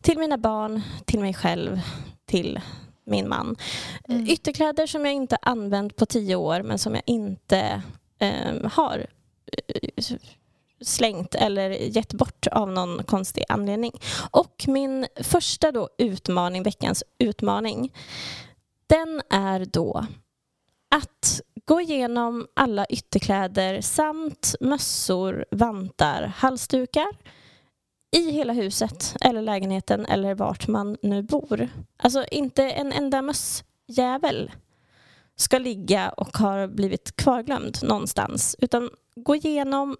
Till 0.00 0.18
mina 0.18 0.38
barn, 0.38 0.82
till 1.04 1.20
mig 1.20 1.34
själv, 1.34 1.80
till 2.26 2.60
min 3.06 3.28
man. 3.28 3.56
Mm. 4.08 4.26
Ytterkläder 4.28 4.86
som 4.86 5.04
jag 5.04 5.14
inte 5.14 5.38
använt 5.42 5.96
på 5.96 6.06
tio 6.06 6.36
år 6.36 6.62
men 6.62 6.78
som 6.78 6.94
jag 6.94 7.02
inte 7.06 7.82
eh, 8.18 8.70
har 8.72 9.06
eh, 9.66 10.16
slängt 10.80 11.34
eller 11.34 11.70
gett 11.70 12.12
bort 12.12 12.46
av 12.46 12.72
någon 12.72 13.04
konstig 13.04 13.44
anledning. 13.48 13.92
Och 14.30 14.64
min 14.66 15.06
första 15.22 15.72
då 15.72 15.88
utmaning, 15.98 16.62
veckans 16.62 17.04
utmaning, 17.18 17.92
den 18.86 19.22
är 19.30 19.64
då 19.64 20.06
att 20.90 21.40
gå 21.64 21.80
igenom 21.80 22.46
alla 22.54 22.86
ytterkläder 22.86 23.80
samt 23.80 24.54
mössor, 24.60 25.44
vantar, 25.50 26.22
halsdukar 26.36 27.08
i 28.16 28.30
hela 28.30 28.52
huset 28.52 29.16
eller 29.20 29.42
lägenheten 29.42 30.06
eller 30.06 30.34
vart 30.34 30.68
man 30.68 30.96
nu 31.02 31.22
bor. 31.22 31.68
Alltså 31.96 32.24
inte 32.30 32.70
en 32.70 32.92
enda 32.92 33.22
mössjävel 33.22 34.50
ska 35.36 35.58
ligga 35.58 36.08
och 36.08 36.38
har 36.38 36.66
blivit 36.66 37.16
kvarglömd 37.16 37.78
någonstans 37.82 38.56
utan 38.58 38.90
gå 39.16 39.36
igenom 39.36 39.96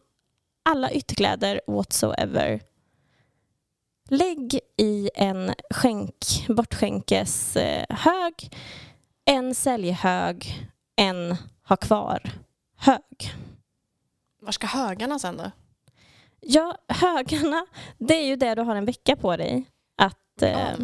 alla 0.69 0.91
ytterkläder 0.91 1.61
whatsoever. 1.67 2.61
Lägg 4.09 4.61
i 4.77 5.11
en 5.15 5.55
skänk, 5.71 6.47
bortskänkes 6.49 7.57
eh, 7.57 7.85
hög, 7.89 8.57
en 9.25 9.55
säljhög, 9.55 10.69
en 10.97 11.37
ha 11.69 11.77
kvar 11.77 12.31
hög. 12.77 13.35
Var 14.41 14.53
ska 14.53 14.67
högarna 14.67 15.19
sen 15.19 15.37
då? 15.37 15.51
Ja, 16.41 16.79
högarna, 16.89 17.67
det 17.99 18.15
är 18.15 18.27
ju 18.27 18.37
det 18.37 18.55
du 18.55 18.63
har 18.63 18.77
en 18.77 18.85
vecka 18.85 19.17
på 19.17 19.37
dig 19.37 19.65
att... 19.97 20.43
Eh, 20.43 20.79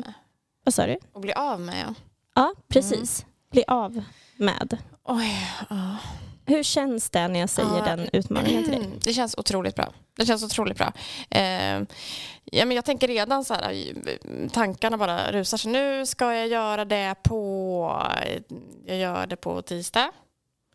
vad 0.64 0.74
sa 0.74 0.86
du? 0.86 0.98
Och 1.12 1.20
bli 1.20 1.32
av 1.32 1.60
med 1.60 1.84
ja. 1.86 1.94
Ja, 2.34 2.54
precis. 2.68 3.26
Bli 3.50 3.64
av 3.68 4.04
med. 4.36 4.78
Oj, 5.04 5.48
ja. 5.70 5.96
Hur 6.46 6.62
känns 6.62 7.10
det 7.10 7.28
när 7.28 7.40
jag 7.40 7.48
säger 7.50 7.76
Ja. 7.78 7.84
den 7.84 8.08
utmaningen 8.12 8.62
till 8.64 8.72
dig? 8.72 8.90
Det 9.00 9.12
känns 9.12 9.34
otroligt 9.38 9.74
bra. 9.76 9.92
Det 10.16 10.26
känns 10.26 10.42
otroligt 10.44 10.78
bra. 10.78 10.92
Eh, 11.30 11.80
ja, 12.44 12.64
men 12.64 12.70
jag 12.70 12.84
tänker 12.84 13.08
redan 13.08 13.44
så 13.44 13.54
här, 13.54 13.74
tankarna 14.52 14.96
bara 14.98 15.32
rusar. 15.32 15.58
Så 15.58 15.68
nu 15.68 16.06
ska 16.06 16.34
jag 16.34 16.48
göra 16.48 16.84
det 16.84 17.14
på, 17.22 18.02
jag 18.86 18.96
gör 18.98 19.26
det 19.26 19.36
på 19.36 19.62
tisdag. 19.62 20.10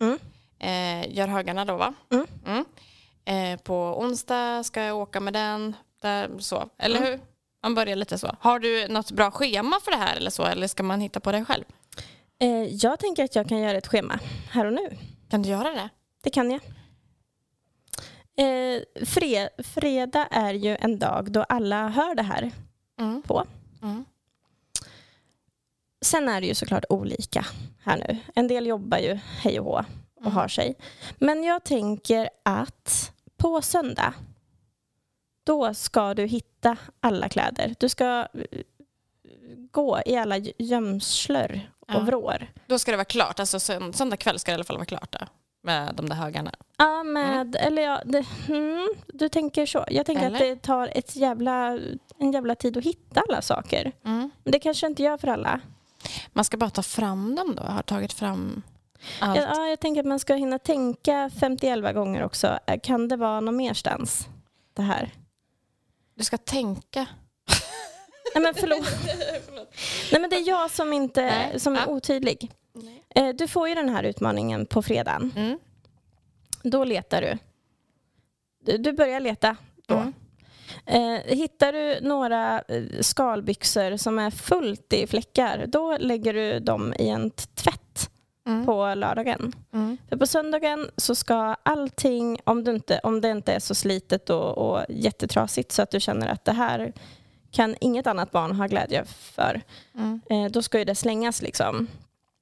Mm. 0.01 0.19
Eh, 0.59 1.15
gör 1.17 1.27
högarna 1.27 1.65
då 1.65 1.77
va? 1.77 1.93
Mm. 2.11 2.25
Mm. 2.47 2.65
Eh, 3.25 3.59
på 3.59 3.75
onsdag 3.99 4.63
ska 4.63 4.81
jag 4.83 4.97
åka 4.97 5.19
med 5.19 5.33
den. 5.33 5.75
Där, 6.01 6.29
så. 6.39 6.69
Eller 6.77 6.97
Mm. 6.97 7.09
hur? 7.11 7.19
Man 7.63 7.75
börjar 7.75 7.95
lite 7.95 8.17
så. 8.17 8.35
Har 8.39 8.59
du 8.59 8.87
något 8.87 9.11
bra 9.11 9.31
schema 9.31 9.79
för 9.83 9.91
det 9.91 9.97
här 9.97 10.15
eller 10.15 10.31
så? 10.31 10.43
Eller 10.45 10.67
ska 10.67 10.83
man 10.83 11.01
hitta 11.01 11.19
på 11.19 11.31
det 11.31 11.45
själv? 11.45 11.63
Eh, 12.41 12.63
jag 12.63 12.99
tänker 12.99 13.23
att 13.23 13.35
jag 13.35 13.49
kan 13.49 13.57
göra 13.59 13.77
ett 13.77 13.87
schema 13.87 14.19
här 14.51 14.65
och 14.65 14.73
nu. 14.73 14.97
Kan 15.29 15.41
du 15.41 15.49
göra 15.49 15.71
det? 15.71 15.89
Det 16.21 16.29
kan 16.29 16.51
jag. 16.51 16.61
Eh, 18.35 18.81
fre, 19.05 19.49
fredag 19.63 20.27
är 20.31 20.53
ju 20.53 20.75
en 20.79 20.99
dag 20.99 21.31
då 21.31 21.43
alla 21.43 21.87
hör 21.89 22.15
det 22.15 22.23
här 22.23 22.51
Mm. 22.99 23.21
på. 23.21 23.45
Mm. 23.81 24.05
Sen 26.01 26.29
är 26.29 26.41
det 26.41 26.47
ju 26.47 26.55
såklart 26.55 26.85
olika 26.89 27.45
här 27.83 27.97
nu. 27.97 28.17
En 28.35 28.47
del 28.47 28.67
jobbar 28.67 28.97
ju 28.97 29.19
hej 29.43 29.59
och 29.59 29.65
hå 29.65 29.71
och 30.15 30.21
Mm. 30.21 30.33
har 30.33 30.47
sig. 30.47 30.75
Men 31.17 31.43
jag 31.43 31.63
tänker 31.63 32.29
att 32.43 33.11
på 33.37 33.61
söndag 33.61 34.13
då 35.43 35.73
ska 35.73 36.13
du 36.13 36.25
hitta 36.25 36.77
alla 36.99 37.29
kläder. 37.29 37.75
Du 37.79 37.89
ska 37.89 38.27
eh, 38.33 38.59
gå 39.71 39.99
i 40.05 40.15
alla 40.15 40.37
gö- 40.37 40.53
och 41.89 41.95
Ja. 41.95 41.99
vrår. 41.99 42.47
Då 42.67 42.79
ska 42.79 42.91
det 42.91 42.97
vara 42.97 43.05
klart. 43.05 43.39
Alltså 43.39 43.57
sönd- 43.59 43.93
söndag 43.95 44.17
kväll 44.17 44.39
ska 44.39 44.51
det 44.51 44.53
i 44.53 44.55
alla 44.55 44.63
fall 44.63 44.77
vara 44.77 44.85
klart. 44.85 45.11
Då. 45.11 45.19
med 45.63 45.95
de 45.95 46.09
där 46.09 46.15
högarna. 46.15 46.51
Ja, 46.77 47.03
med, 47.03 47.55
eller 47.55 47.81
ja, 47.81 48.01
det, 48.05 48.25
mm, 48.49 48.87
du 49.07 49.29
tänker 49.29 49.65
så. 49.65 49.85
Jag 49.89 50.05
tänker 50.05 50.25
Eller? 50.25 50.35
att 50.35 50.41
det 50.41 50.55
tar 50.61 50.89
ett 50.97 51.15
jävla, 51.15 51.79
en 52.19 52.31
jävla 52.31 52.55
tid 52.55 52.77
att 52.77 52.83
hitta 52.83 53.21
alla 53.29 53.41
saker. 53.41 53.91
Mm. 54.05 54.29
Men 54.43 54.51
det 54.51 54.59
kanske 54.59 54.87
inte 54.87 55.03
gör 55.03 55.17
för 55.17 55.27
alla. 55.27 55.59
Man 56.33 56.45
ska 56.45 56.57
bara 56.57 56.69
ta 56.69 56.81
fram 56.83 57.35
dem 57.35 57.55
då, 57.55 57.63
har 57.63 57.81
tagit 57.81 58.13
fram 58.13 58.61
allt. 59.19 59.37
Ja, 59.39 59.47
ja, 59.55 59.67
jag 59.67 59.79
tänker 59.79 60.01
att 60.01 60.07
man 60.07 60.19
ska 60.19 60.33
hinna 60.33 60.59
tänka 60.59 61.31
51 61.39 61.93
gånger 61.95 62.23
också. 62.23 62.59
Kan 62.83 63.07
det 63.07 63.15
vara 63.15 63.39
någon 63.39 63.57
merstans? 63.57 64.27
Det 64.73 64.81
här. 64.81 65.11
Du 66.15 66.23
ska 66.23 66.37
tänka. 66.37 67.05
Nej 68.35 68.43
men 68.43 68.53
förlåt. 68.53 68.87
Nej 70.11 70.21
men 70.21 70.29
det 70.29 70.35
är 70.35 70.47
jag 70.47 70.71
som, 70.71 70.93
inte, 70.93 71.21
Nej. 71.21 71.59
som 71.59 71.75
är 71.75 71.79
Ja. 71.79 71.87
otydlig. 71.87 72.51
Eh, 73.15 73.29
Du 73.29 73.47
får 73.47 73.69
ju 73.69 73.75
den 73.75 73.89
här 73.89 74.03
utmaningen 74.03 74.65
på 74.65 74.81
fredagen. 74.81 75.33
Mm. 75.35 75.59
Då 76.63 76.83
letar 76.83 77.21
du. 77.21 77.37
Du- 78.65 78.77
Du 78.77 78.93
börjar 78.93 79.19
leta 79.19 79.55
då. 79.87 79.95
Mm. 79.95 80.13
Eh, 80.85 81.21
hittar 81.37 81.73
du 81.73 81.99
några 82.01 82.61
eh, 82.67 82.83
skalbyxor 83.01 83.97
som 83.97 84.19
är 84.19 84.31
fullt 84.31 84.93
i 84.93 85.07
fläckar, 85.07 85.65
då 85.67 85.97
lägger 85.97 86.33
du 86.33 86.59
dem 86.59 86.93
i 86.99 87.09
en 87.09 87.29
tvätt 87.31 88.09
Mm. 88.47 88.65
på 88.65 88.93
lördagen. 88.95 89.53
Mm. 89.73 89.97
För 90.09 90.17
på 90.17 90.27
söndagen 90.27 90.91
så 90.97 91.15
ska 91.15 91.35
allting, 91.63 92.39
om, 92.43 92.63
du 92.63 92.71
inte, 92.71 92.99
om 93.03 93.21
det 93.21 93.29
inte 93.31 93.53
är 93.53 93.59
så 93.59 93.75
slitet 93.75 94.29
och, 94.29 94.57
och 94.57 94.85
jättetrasigt 94.89 95.71
så 95.71 95.81
att 95.81 95.91
du 95.91 95.99
känner 95.99 96.27
att 96.27 96.45
det 96.45 96.51
här 96.51 96.93
kan 97.51 97.75
inget 97.81 98.07
annat 98.07 98.31
barn 98.31 98.55
ha 98.55 98.67
glädje 98.67 99.05
för, 99.05 99.61
Mm. 99.95 100.21
eh, 100.29 100.45
då 100.51 100.61
ska 100.61 100.79
ju 100.79 100.85
det 100.85 100.95
slängas 100.95 101.41
liksom. 101.41 101.87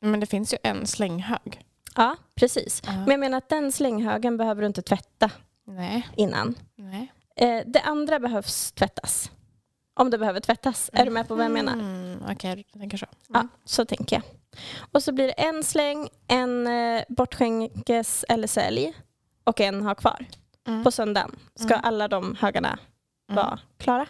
Men 0.01 0.19
det 0.19 0.25
finns 0.25 0.53
ju 0.53 0.57
en 0.63 0.87
slänghög. 0.87 1.61
Ja, 1.95 2.15
precis. 2.35 2.81
Ja. 2.85 2.91
Men 2.91 3.07
jag 3.11 3.19
menar 3.19 3.37
att 3.37 3.49
den 3.49 3.71
slänghögen 3.71 4.37
behöver 4.37 4.61
du 4.61 4.67
inte 4.67 4.81
tvätta 4.81 5.29
Nej. 5.67 6.07
innan. 6.15 6.55
Nej. 6.75 7.11
Eh, 7.35 7.63
det 7.65 7.81
andra 7.81 8.19
behövs 8.19 8.71
tvättas. 8.71 9.31
Om 9.99 10.09
det 10.09 10.17
behöver 10.17 10.39
tvättas. 10.39 10.89
Är 10.93 11.05
du 11.05 11.11
med 11.11 11.27
på 11.27 11.35
vad 11.35 11.45
jag 11.45 11.51
menar? 11.51 11.73
Mm. 11.73 12.19
Okej, 12.31 12.65
jag 12.71 12.79
tänker 12.81 12.97
så. 12.97 13.05
Ja, 13.27 13.47
så 13.65 13.85
tänker 13.85 14.15
jag. 14.15 14.23
Och 14.91 15.03
så 15.03 15.11
blir 15.11 15.25
det 15.27 15.31
en 15.33 15.63
släng, 15.63 16.09
en 16.27 16.67
eh, 16.67 17.03
bortskänkes 17.09 18.25
eller 18.29 18.47
sälj 18.47 18.93
och 19.43 19.61
en 19.61 19.81
ha 19.81 19.95
kvar. 19.95 20.25
Mm. 20.67 20.83
På 20.83 20.91
söndagen 20.91 21.35
ska 21.55 21.73
Mm. 21.73 21.85
alla 21.85 22.07
de 22.07 22.35
högarna 22.39 22.79
Mm. 23.29 23.35
vara 23.35 23.59
klara. 23.77 24.05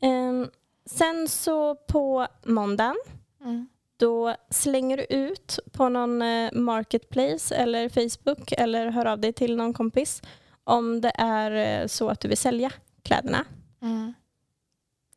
Ehm, 0.00 0.50
sen 0.86 1.28
så 1.28 1.74
på 1.74 2.26
måndagen 2.44 2.96
Mm. 3.40 3.68
då 3.96 4.34
slänger 4.50 4.96
du 4.96 5.04
ut 5.04 5.58
på 5.72 5.88
någon 5.88 6.22
eh, 6.22 6.52
marketplace 6.52 7.54
eller 7.54 7.88
Facebook 7.88 8.52
eller 8.52 8.86
hör 8.90 9.06
av 9.06 9.18
dig 9.20 9.32
till 9.32 9.56
någon 9.56 9.72
kompis 9.72 10.22
om 10.64 11.00
det 11.00 11.12
är 11.14 11.80
eh, 11.82 11.86
så 11.86 12.08
att 12.08 12.20
du 12.20 12.28
vill 12.28 12.38
sälja 12.38 12.72
kläderna. 13.02 13.44
Mm. 13.82 14.12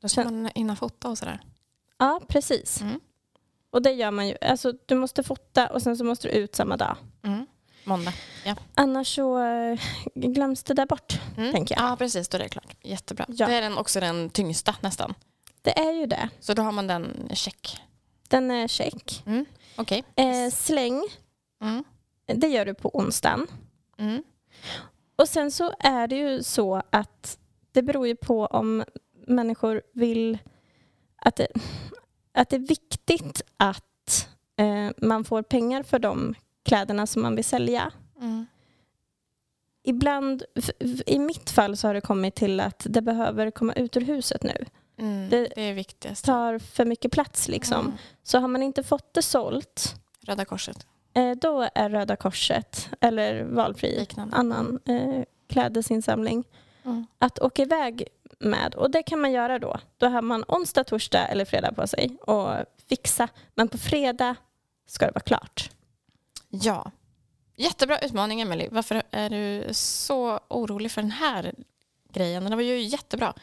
Då 0.02 0.08
ska 0.10 0.24
Sen- 0.24 0.42
man 0.44 0.52
hinna 0.56 0.76
fota 0.76 1.10
och 1.10 1.18
sådär. 1.18 1.40
Ja, 1.98 2.22
precis. 2.28 2.82
Mm. 2.82 3.00
Och 3.70 3.82
det 3.82 3.92
gör 3.92 4.12
man 4.12 4.28
ju. 4.28 4.36
Alltså, 4.42 4.74
du 4.86 4.96
måste 4.96 5.24
fota 5.24 5.68
och 5.68 5.82
sen 5.82 5.98
så 5.98 6.04
måste 6.04 6.28
du 6.28 6.34
ut 6.34 6.56
samma 6.56 6.78
dag. 6.78 6.98
Mm. 7.24 7.46
Måndag. 7.84 8.14
Annars 8.76 9.16
så 9.16 9.44
eh, 9.44 9.80
glöms 10.16 10.64
det 10.64 10.74
där 10.74 10.86
bort, 10.86 11.20
Mm. 11.38 11.52
tänker 11.52 11.76
jag. 11.76 11.84
Ja, 11.92 11.96
precis. 11.96 12.28
Då 12.28 12.38
är 12.38 12.40
det 12.44 12.50
klart. 12.50 12.76
Jättebra. 12.82 13.26
Ja. 13.30 13.48
Det 13.48 13.56
är 13.56 13.62
den 13.62 13.78
också 13.78 14.00
den 14.00 14.30
tyngsta 14.30 14.76
nästan. 14.82 15.14
Det 15.62 15.80
är 15.80 15.92
ju 15.92 16.06
det. 16.06 16.30
Så 16.40 16.54
då 16.54 16.62
har 16.62 16.72
man 16.72 16.88
den 16.88 17.30
check. 17.34 17.82
Den 18.28 18.52
är 18.52 18.68
check. 18.68 19.24
Mm. 19.26 19.46
Okej. 19.76 20.04
Eh, 20.16 20.52
släng, 20.52 21.04
Mm. 21.62 21.84
det 22.26 22.48
gör 22.48 22.66
du 22.66 22.74
på 22.74 22.90
onsdagen. 22.98 23.48
Mm. 23.98 24.24
Och 25.16 25.30
sen 25.30 25.52
så 25.52 25.74
är 25.80 26.08
det 26.08 26.16
ju 26.16 26.44
så 26.44 26.82
att 26.90 27.38
det 27.72 27.82
beror 27.82 28.08
ju 28.08 28.16
på 28.16 28.46
om 28.46 28.84
människor 29.28 29.82
vill 29.94 30.38
att 31.16 31.36
det, 31.36 31.48
att 32.34 32.50
det 32.50 32.56
är 32.56 32.60
viktigt 32.68 33.42
att 33.58 34.28
eh, 34.58 34.90
man 34.98 35.24
får 35.24 35.42
pengar 35.42 35.84
för 35.84 36.00
de 36.00 36.36
kläderna 36.64 37.08
som 37.08 37.22
man 37.22 37.36
vill 37.36 37.46
sälja. 37.46 37.92
Mm. 38.20 38.46
Ibland, 39.84 40.44
i 41.06 41.20
mitt 41.20 41.50
fall 41.50 41.78
så 41.78 41.88
har 41.88 41.94
det 41.94 42.02
kommit 42.02 42.36
till 42.36 42.60
att 42.60 42.86
det 42.90 43.02
behöver 43.02 43.52
komma 43.52 43.74
ut 43.74 43.98
ur 43.98 44.02
huset 44.02 44.44
nu. 44.44 44.66
Mm. 44.98 45.30
Det- 45.30 45.52
Det 45.56 45.62
är 45.62 45.74
viktigast. 45.74 46.26
tar 46.26 46.60
för 46.60 46.86
mycket 46.86 47.12
plats 47.12 47.48
liksom. 47.48 47.80
Mm. 47.86 47.98
Så 48.24 48.40
har 48.40 48.48
man 48.48 48.64
inte 48.64 48.84
fått 48.84 49.14
det 49.14 49.22
sålt, 49.22 49.96
Röda 50.22 50.46
Korset. 50.46 50.88
eh, 51.14 51.32
då 51.32 51.70
är 51.76 51.90
Röda 51.90 52.16
Korset 52.16 52.90
eller 53.02 53.44
valfri 53.44 54.00
Liknande. 54.00 54.36
annan 54.38 54.80
eh, 54.86 55.24
klädesinsamling 55.50 56.44
Mm. 56.84 57.06
att 57.18 57.40
åka 57.40 57.62
iväg 57.62 58.08
med. 58.40 58.76
Och 58.76 58.92
det 58.92 59.04
kan 59.04 59.20
man 59.22 59.32
göra 59.32 59.60
då. 59.60 59.80
Då 59.98 60.08
har 60.08 60.22
man 60.22 60.44
onsdag, 60.48 60.84
torsdag 60.84 61.28
eller 61.28 61.46
fredag 61.46 61.72
på 61.74 61.88
sig 61.88 62.18
och 62.22 62.50
fixa. 62.90 63.28
Men 63.56 63.68
på 63.68 63.78
fredag 63.78 64.36
ska 64.88 65.06
det 65.06 65.12
vara 65.12 65.20
klart. 65.24 65.70
Ja. 66.52 66.92
Jättebra 67.56 68.00
utmaning, 68.00 68.42
Emily. 68.42 68.68
Varför 68.72 69.04
är 69.12 69.30
du 69.30 69.74
så 69.74 70.40
orolig 70.48 70.92
för 70.92 71.02
den 71.02 71.12
här 71.12 71.54
grejen? 72.14 72.44
Den 72.44 72.56
var 72.56 72.64
ju 72.64 72.82
jättebra. 72.82 73.34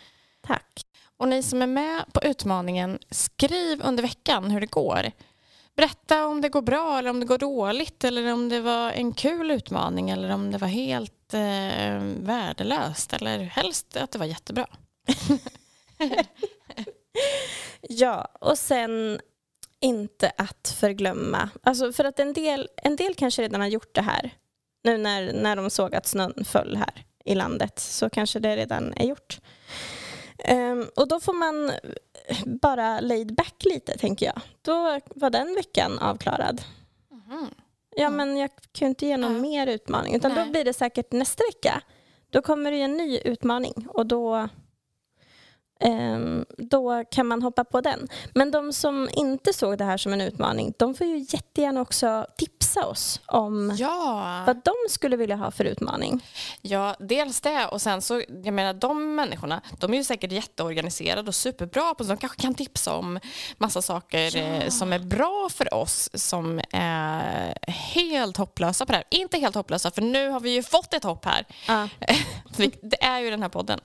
Tack. 0.40 0.86
Och 1.16 1.28
ni 1.28 1.42
som 1.42 1.62
är 1.62 1.66
med 1.66 2.04
på 2.12 2.20
utmaningen, 2.22 2.98
skriv 3.10 3.82
under 3.84 4.02
veckan 4.02 4.50
hur 4.50 4.60
det 4.60 4.66
går. 4.66 5.10
Berätta 5.76 6.26
om 6.26 6.40
det 6.40 6.48
går 6.48 6.62
bra 6.62 6.98
eller 6.98 7.10
om 7.10 7.20
det 7.20 7.26
går 7.26 7.38
dåligt 7.38 8.04
eller 8.04 8.32
om 8.32 8.48
det 8.48 8.60
var 8.60 8.92
en 8.92 9.12
kul 9.12 9.50
utmaning 9.50 10.10
eller 10.10 10.30
om 10.30 10.50
det 10.50 10.58
var 10.58 10.68
helt 10.68 11.34
eh, 11.34 12.02
värdelöst 12.26 13.12
eller 13.12 13.38
helst 13.38 13.96
att 13.96 14.10
det 14.10 14.18
var 14.18 14.26
jättebra. 14.26 14.66
Ja, 17.80 18.28
och 18.40 18.58
sen 18.58 19.20
inte 19.80 20.32
att 20.36 20.74
förglömma. 20.80 21.50
Alltså 21.62 21.92
för 21.92 22.04
att 22.04 22.18
en 22.18 22.32
del, 22.32 22.68
en 22.76 22.96
del 22.96 23.14
kanske 23.14 23.42
redan 23.42 23.60
har 23.60 23.68
gjort 23.68 23.94
det 23.94 24.02
här. 24.02 24.30
Nu 24.84 24.96
när, 24.98 25.32
när 25.32 25.56
de 25.56 25.70
såg 25.70 25.94
att 25.94 26.06
snön 26.06 26.44
föll 26.44 26.76
här 26.76 27.04
i 27.24 27.34
landet 27.34 27.78
så 27.78 28.10
kanske 28.10 28.38
det 28.38 28.56
redan 28.56 28.92
är 28.96 29.06
gjort. 29.06 29.40
Ehm, 30.38 30.86
och 30.96 31.08
då 31.08 31.20
får 31.20 31.32
man 31.32 31.72
bara 32.60 33.00
laid 33.00 33.34
back 33.34 33.54
lite, 33.64 33.98
tänker 33.98 34.26
jag. 34.26 34.40
Då 34.62 35.00
var 35.14 35.30
den 35.30 35.54
veckan 35.54 35.98
avklarad. 35.98 36.62
Ja, 37.96 38.06
Mm. 38.06 38.16
men 38.16 38.36
jag 38.36 38.50
kan 38.72 38.88
inte 38.88 39.06
ge 39.06 39.16
någon 39.16 39.34
Ja. 39.34 39.40
mer 39.40 39.66
utmaning. 39.66 40.14
Utan 40.14 40.34
Nej. 40.34 40.44
då 40.44 40.50
blir 40.50 40.64
det 40.64 40.72
säkert 40.72 41.12
nästa 41.12 41.42
vecka. 41.52 41.82
Då 42.30 42.42
kommer 42.42 42.70
det 42.70 42.80
en 42.82 42.96
ny 42.96 43.18
utmaning 43.18 43.86
och 43.88 44.06
då, 44.06 44.48
då 46.58 47.04
kan 47.10 47.26
man 47.26 47.42
hoppa 47.42 47.64
på 47.64 47.80
den. 47.80 48.08
Men 48.34 48.50
de 48.50 48.72
som 48.72 49.08
inte 49.12 49.52
såg 49.52 49.78
det 49.78 49.84
här 49.84 49.96
som 49.96 50.12
en 50.12 50.20
utmaning, 50.20 50.74
de 50.78 50.94
får 50.94 51.06
ju 51.06 51.18
jättegärna 51.18 51.80
också 51.80 52.26
tipsa 52.38 52.86
oss 52.86 53.20
om 53.26 53.74
Ja. 53.78 54.42
vad 54.46 54.56
de 54.64 54.72
skulle 54.88 55.16
vilja 55.16 55.36
ha 55.36 55.50
för 55.50 55.64
utmaning. 55.64 56.24
Ja, 56.62 56.96
dels 56.98 57.40
det 57.40 57.66
och 57.66 57.82
sen 57.82 58.02
så, 58.02 58.22
jag 58.44 58.54
menar 58.54 58.74
de 58.74 59.14
människorna, 59.14 59.60
de 59.78 59.92
är 59.92 59.98
ju 59.98 60.04
säkert 60.04 60.32
jätteorganiserade 60.32 61.28
och 61.28 61.34
superbra 61.34 61.94
på 61.94 62.04
så 62.04 62.08
de 62.10 62.16
kanske 62.16 62.40
kan 62.42 62.54
tipsa 62.54 62.94
om 62.96 63.20
massa 63.58 63.82
saker 63.82 64.36
eh, 64.36 64.68
som 64.68 64.92
är 64.92 64.98
bra 64.98 65.48
för 65.52 65.74
oss 65.74 66.10
som 66.14 66.60
är 66.72 67.58
helt 67.70 68.36
hopplösa 68.36 68.86
på 68.86 68.92
det 68.92 68.96
här. 68.98 69.04
Inte 69.10 69.38
helt 69.38 69.54
hopplösa 69.54 69.90
för 69.90 70.02
nu 70.02 70.28
har 70.28 70.40
vi 70.40 70.50
ju 70.50 70.62
fått 70.62 70.94
ett 70.94 71.04
hopp 71.04 71.24
här. 71.24 71.44
Ja. 71.68 71.88
Det 72.82 73.02
är 73.04 73.18
ju 73.20 73.30
den 73.30 73.42
här 73.42 73.48
podden. 73.48 73.80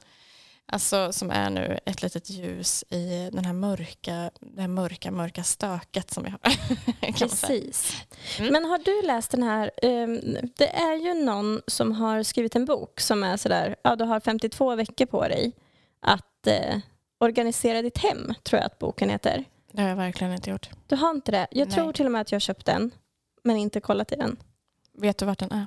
Alltså 0.65 1.11
som 1.11 1.31
är 1.31 1.49
nu 1.49 1.79
ett 1.85 2.01
litet 2.01 2.29
ljus 2.29 2.83
i 2.89 3.29
den 3.33 3.45
här 3.45 3.53
mörka, 3.53 4.31
det 4.39 4.61
här 4.61 4.67
mörka, 4.67 5.11
mörka 5.11 5.43
stöket 5.43 6.11
som 6.11 6.23
vi 6.23 6.29
har. 6.29 6.39
Precis. 7.13 7.95
Mm. 8.39 8.53
Men 8.53 8.65
har 8.65 8.77
du 8.77 9.07
läst 9.07 9.31
den 9.31 9.43
här? 9.43 9.71
ehm, 9.81 10.21
det 10.57 10.75
är 10.75 10.95
ju 10.95 11.13
någon 11.13 11.61
som 11.67 11.91
har 11.91 12.23
skrivit 12.23 12.55
en 12.55 12.65
bok 12.65 12.99
som 12.99 13.23
är 13.23 13.37
sådär, 13.37 13.75
ja 13.83 13.95
du 13.95 14.03
har 14.03 14.19
52 14.19 14.75
veckor 14.75 15.05
på 15.05 15.27
dig 15.27 15.51
att 15.99 16.47
eh, 16.47 16.77
organisera 17.19 17.81
ditt 17.81 17.97
hem, 17.97 18.33
tror 18.43 18.59
jag 18.59 18.65
att 18.65 18.79
boken 18.79 19.09
heter. 19.09 19.45
Det 19.71 19.81
har 19.81 19.89
jag 19.89 19.95
verkligen 19.95 20.33
inte 20.33 20.49
gjort. 20.49 20.69
Du 20.87 20.95
har 20.95 21.11
inte 21.11 21.31
det? 21.31 21.47
Jag 21.51 21.67
Nej. 21.67 21.75
tror 21.75 21.93
till 21.93 22.05
och 22.05 22.11
med 22.11 22.21
att 22.21 22.31
jag 22.31 22.35
har 22.35 22.39
köpt 22.41 22.65
den, 22.65 22.91
men 23.43 23.57
inte 23.57 23.79
kollat 23.79 24.11
i 24.11 24.15
den. 24.15 24.37
Vet 24.93 25.17
du 25.17 25.25
vart 25.25 25.39
den 25.39 25.51
är? 25.51 25.65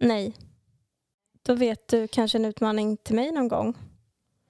Nej. 0.00 0.34
Då 1.42 1.54
vet 1.54 1.88
du 1.88 2.08
kanske 2.08 2.38
en 2.38 2.44
utmaning 2.44 2.96
till 2.96 3.14
mig 3.14 3.32
någon 3.32 3.48
gång. 3.48 3.74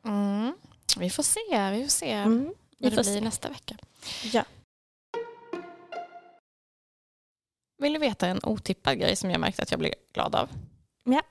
Mm. 0.05 0.55
Vi 0.99 1.11
får 1.11 1.23
se, 1.23 1.71
vi 1.73 1.83
får 1.83 1.91
se 1.91 2.11
Mm. 2.13 2.45
vad 2.45 2.55
det 2.79 2.91
blir 2.91 3.03
se. 3.03 3.21
nästa 3.21 3.49
vecka. 3.49 3.77
Ja. 4.33 4.45
Vill 7.79 7.93
du 7.93 7.99
veta 7.99 8.27
en 8.27 8.41
otippad 8.43 8.99
grej 8.99 9.17
som 9.17 9.31
jag 9.31 9.41
märkte 9.41 9.63
att 9.63 9.71
jag 9.71 9.81
blir 9.81 9.95
glad 10.13 10.35
av? 10.35 10.49
Ja. 11.05 11.23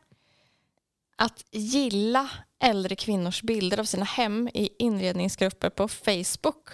Att 1.16 1.46
gilla 1.52 2.30
äldre 2.60 2.96
kvinnors 2.96 3.42
bilder 3.42 3.80
av 3.80 3.84
sina 3.84 4.06
hem 4.06 4.50
i 4.54 4.70
inredningsgrupper 4.80 5.70
på 5.70 5.88
Facebook. 5.88 6.70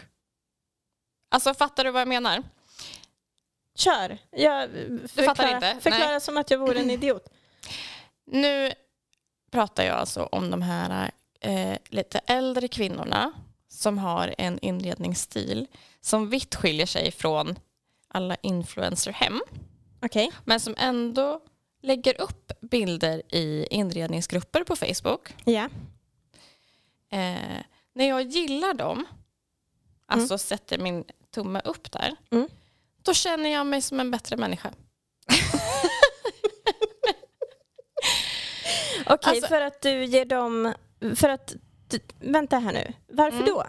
Alltså 1.29 1.53
fattar 1.53 1.83
du 1.83 1.91
vad 1.91 2.01
jag 2.01 2.07
menar? 2.07 2.43
Kör. 3.75 4.17
Jag 4.31 4.69
förklara, 4.69 5.25
fattar 5.35 5.55
inte? 5.55 5.77
Förklara 5.81 6.07
Nej. 6.11 6.21
som 6.21 6.37
att 6.37 6.51
jag 6.51 6.57
vore 6.57 6.79
en 6.79 6.89
idiot. 6.91 7.29
Nu 8.25 8.71
pratar 9.51 9.83
jag 9.83 9.95
alltså 9.97 10.23
om 10.23 10.51
de 10.51 10.61
här 10.61 11.11
eh, 11.39 11.77
lite 11.89 12.17
äldre 12.19 12.67
kvinnorna 12.67 13.31
som 13.67 13.97
har 13.97 14.35
en 14.37 14.59
inredningsstil 14.59 15.67
som 16.01 16.29
vitt 16.29 16.55
skiljer 16.55 16.85
sig 16.85 17.11
från 17.11 17.55
alla 18.07 18.35
influencerhem 18.41 19.41
Okej. 20.01 20.31
men 20.45 20.59
som 20.59 20.75
ändå 20.77 21.41
lägger 21.81 22.21
upp 22.21 22.51
bilder 22.61 23.21
i 23.35 23.67
inredningsgrupper 23.71 24.63
på 24.63 24.75
Facebook. 24.75 25.33
Ja. 25.45 25.69
Eh, 27.11 27.61
när 27.93 28.07
jag 28.09 28.21
gillar 28.21 28.73
dem, 28.73 29.05
alltså 30.05 30.37
sätter 30.37 30.77
min 30.77 31.03
tumme 31.31 31.61
upp 31.65 31.91
där, 31.91 32.15
Mm. 32.31 32.47
då 33.03 33.13
känner 33.13 33.49
jag 33.49 33.67
mig 33.67 33.81
som 33.81 33.99
en 33.99 34.11
bättre 34.11 34.37
människa. 34.37 34.73
Okej, 39.07 39.31
Alltså- 39.31 39.47
för 39.47 39.61
att 39.61 39.81
du 39.81 40.05
ger 40.05 40.25
dem... 40.25 40.73
För 41.15 41.29
att... 41.29 41.53
Vänta 42.19 42.59
här 42.59 42.73
nu. 42.73 42.93
Varför 43.07 43.37
Mm. 43.37 43.49
då? 43.49 43.65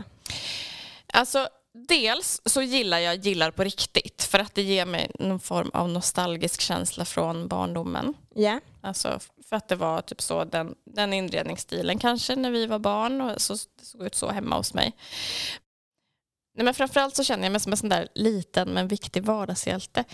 Alltså, 1.13 1.49
dels 1.89 2.41
så 2.45 2.63
gillar 2.63 2.99
jag 2.99 3.17
gillar 3.17 3.51
på 3.51 3.65
riktigt 3.65 4.23
för 4.23 4.39
att 4.39 4.55
det 4.55 4.63
ger 4.63 4.87
mig 4.87 5.11
någon 5.19 5.41
form 5.41 5.71
av 5.75 5.89
nostalgisk 5.89 6.61
känsla 6.61 7.05
från 7.05 7.49
barndomen. 7.49 8.15
Ja. 8.35 8.61
Alltså 8.81 9.19
för 9.49 9.57
att 9.57 9.69
det 9.69 9.77
var 9.77 10.03
typ 10.03 10.21
så 10.23 10.45
den, 10.45 10.75
den 10.85 11.13
inredningsstilen 11.13 11.99
kanske 11.99 12.37
när 12.37 12.51
vi 12.51 12.67
var 12.67 12.79
barn 12.79 13.21
och 13.21 13.41
så 13.41 13.53
det 13.53 13.85
såg 13.85 14.07
ut 14.07 14.15
så 14.15 14.31
hemma 14.31 14.57
hos 14.57 14.75
mig. 14.75 14.93
Nej, 16.55 16.65
men 16.65 16.75
framförallt 16.75 17.17
så 17.17 17.25
känner 17.25 17.45
jag 17.45 17.53
mig 17.53 17.61
som 17.61 17.73
en 17.73 17.77
sån 17.77 17.89
där 17.89 18.09
liten 18.15 18.69
men 18.69 18.89
viktig 18.89 19.23
vardagshjälte. 19.25 20.05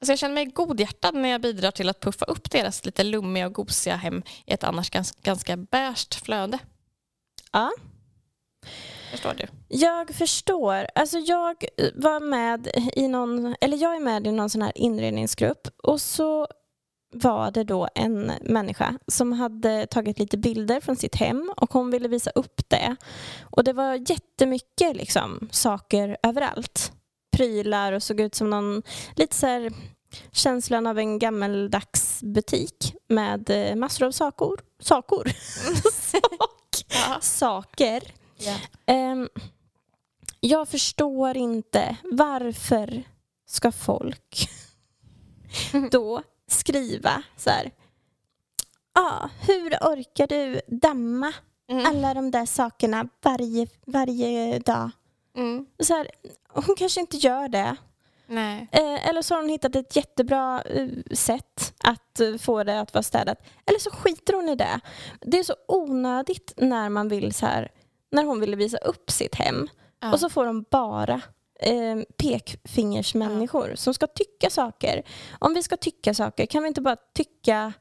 Alltså 0.00 0.12
jag 0.12 0.18
känner 0.18 0.34
mig 0.34 0.44
godhjärtad 0.46 1.14
när 1.14 1.28
jag 1.28 1.40
bidrar 1.40 1.70
till 1.70 1.88
att 1.88 2.00
puffa 2.00 2.24
upp 2.24 2.50
deras 2.50 2.84
lite 2.84 3.04
lummiga 3.04 3.46
och 3.46 3.52
gosiga 3.52 3.96
hem 3.96 4.22
i 4.46 4.52
ett 4.52 4.64
annars 4.64 4.90
ganska, 4.90 5.20
ganska 5.22 5.56
beige 5.56 6.20
flöde. 6.24 6.58
Ja. 7.52 7.72
Förstår 9.10 9.34
du? 9.34 9.46
Jag 9.68 10.14
förstår. 10.14 10.86
Alltså 10.94 11.18
jag 11.18 11.64
var 11.94 12.20
med 12.20 12.68
i 12.96 13.08
någon, 13.08 13.56
eller 13.60 13.76
jag 13.76 13.96
är 13.96 14.00
med 14.00 14.26
i 14.26 14.32
någon 14.32 14.50
sån 14.50 14.62
här 14.62 14.72
inredningsgrupp 14.78 15.68
och 15.82 16.00
så 16.00 16.46
var 17.12 17.50
det 17.50 17.64
då 17.64 17.88
en 17.94 18.32
människa 18.40 18.98
som 19.06 19.32
hade 19.32 19.86
tagit 19.86 20.18
lite 20.18 20.38
bilder 20.38 20.80
från 20.80 20.96
sitt 20.96 21.14
hem 21.14 21.52
och 21.56 21.72
hon 21.72 21.90
ville 21.90 22.08
visa 22.08 22.30
upp 22.30 22.68
det. 22.68 22.96
Och 23.42 23.64
det 23.64 23.72
var 23.72 24.10
jättemycket 24.10 24.96
liksom, 24.96 25.48
saker 25.52 26.16
överallt. 26.22 26.92
Prylar 27.36 27.92
och 27.92 28.02
såg 28.02 28.20
ut 28.20 28.34
som 28.34 28.50
någon, 28.50 28.82
lite 29.16 29.36
så 29.36 29.46
här 29.46 29.72
känslan 30.32 30.86
av 30.86 30.98
en 30.98 31.18
gammeldags 31.18 32.20
butik 32.22 32.94
med 33.08 33.50
eh, 33.50 33.76
massor 33.76 34.06
av 34.06 34.10
sakor. 34.12 34.60
Sakor? 34.80 35.28
Sak. 35.92 36.84
Ja. 36.88 37.18
Saker. 37.20 38.02
Ehm, 38.86 39.28
jag 40.40 40.68
förstår 40.68 41.36
inte 41.36 41.96
varför 42.12 43.02
ska 43.46 43.72
folk 43.72 44.48
då 45.90 46.22
skriva 46.48 47.22
så 47.36 47.50
här. 47.50 47.70
Ah, 48.92 49.28
hur 49.46 49.70
orkar 49.80 50.26
du 50.26 50.60
damma 50.66 51.32
Mm. 51.68 51.86
alla 51.86 52.14
de 52.14 52.30
där 52.30 52.46
sakerna 52.46 53.08
varje, 53.22 53.66
varje 53.86 54.58
dag? 54.58 54.90
Mm. 55.36 55.66
Så 55.78 55.94
här, 55.94 56.10
hon 56.48 56.76
kanske 56.76 57.00
inte 57.00 57.16
gör 57.16 57.48
det. 57.48 57.76
Eh, 58.72 59.08
eller 59.08 59.22
så 59.22 59.34
har 59.34 59.40
hon 59.40 59.50
hittat 59.50 59.76
ett 59.76 59.96
jättebra 59.96 60.62
eh, 60.62 60.88
sätt 61.10 61.74
att 61.84 62.20
eh, 62.20 62.36
få 62.36 62.64
det 62.64 62.80
att 62.80 62.94
vara 62.94 63.02
städat. 63.02 63.38
Eller 63.66 63.78
så 63.78 63.90
skiter 63.90 64.32
hon 64.32 64.48
i 64.48 64.56
det. 64.56 64.80
Det 65.20 65.38
är 65.38 65.42
så 65.42 65.54
onödigt 65.68 66.52
när 66.56 66.88
man 66.88 67.08
vill 67.08 67.34
så 67.34 67.46
här, 67.46 67.72
när 68.12 68.24
hon 68.24 68.40
ville 68.40 68.56
visa 68.56 68.78
upp 68.78 69.10
sitt 69.10 69.34
hem. 69.34 69.68
Ja. 70.00 70.12
Och 70.12 70.20
så 70.20 70.28
får 70.28 70.46
de 70.46 70.64
bara 70.70 71.20
eh, 71.60 71.96
pekfingersmänniskor 72.16 73.72
som 73.74 73.94
ska 73.94 74.06
tycka 74.06 74.50
saker. 74.50 75.02
Om 75.38 75.54
vi 75.54 75.62
ska 75.62 75.76
tycka 75.76 76.14
saker, 76.14 76.46
kan 76.46 76.62
vi 76.62 76.68
inte 76.68 76.80
bara 76.80 76.96
tycka 77.14 77.72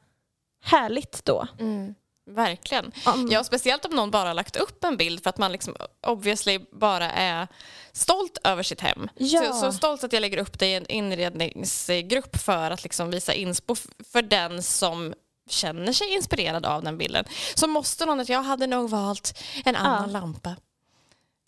härligt 0.64 1.26
då? 1.26 1.48
Mm. 1.60 1.96
Verkligen. 2.28 2.92
Om, 3.06 3.28
Ja, 3.32 3.44
speciellt 3.44 3.86
om 3.86 3.92
någon 3.92 4.12
bara 4.12 4.34
lagt 4.34 4.56
upp 4.56 4.84
en 4.84 4.98
bild 4.98 5.24
för 5.24 5.30
att 5.30 5.38
man 5.38 5.52
liksom 5.52 5.76
obviously 6.08 6.60
bara 6.72 7.12
är 7.12 7.48
stolt 7.92 8.38
över 8.44 8.64
sitt 8.64 8.82
hem. 8.82 9.10
Ja. 9.16 9.54
Så, 9.54 9.54
så 9.54 9.72
stolt 9.72 10.04
att 10.04 10.14
jag 10.14 10.22
lägger 10.22 10.38
upp 10.38 10.60
det 10.60 10.68
i 10.68 10.76
en 10.76 10.86
inredningsgrupp 10.86 12.38
för 12.38 12.72
att 12.72 12.84
liksom 12.84 13.12
visa 13.12 13.34
inspo 13.34 13.76
för 14.12 14.22
den 14.22 14.64
som 14.64 15.14
känner 15.50 15.94
sig 15.94 16.14
inspirerad 16.14 16.66
av 16.66 16.84
den 16.84 16.98
bilden. 16.98 17.26
Så 17.56 17.68
måste 17.68 18.06
någon 18.06 18.20
att 18.20 18.30
jag 18.30 18.42
hade 18.42 18.68
nog 18.68 18.90
valt 18.90 19.40
en 19.66 19.76
annan 19.76 20.12
lampa. 20.12 20.56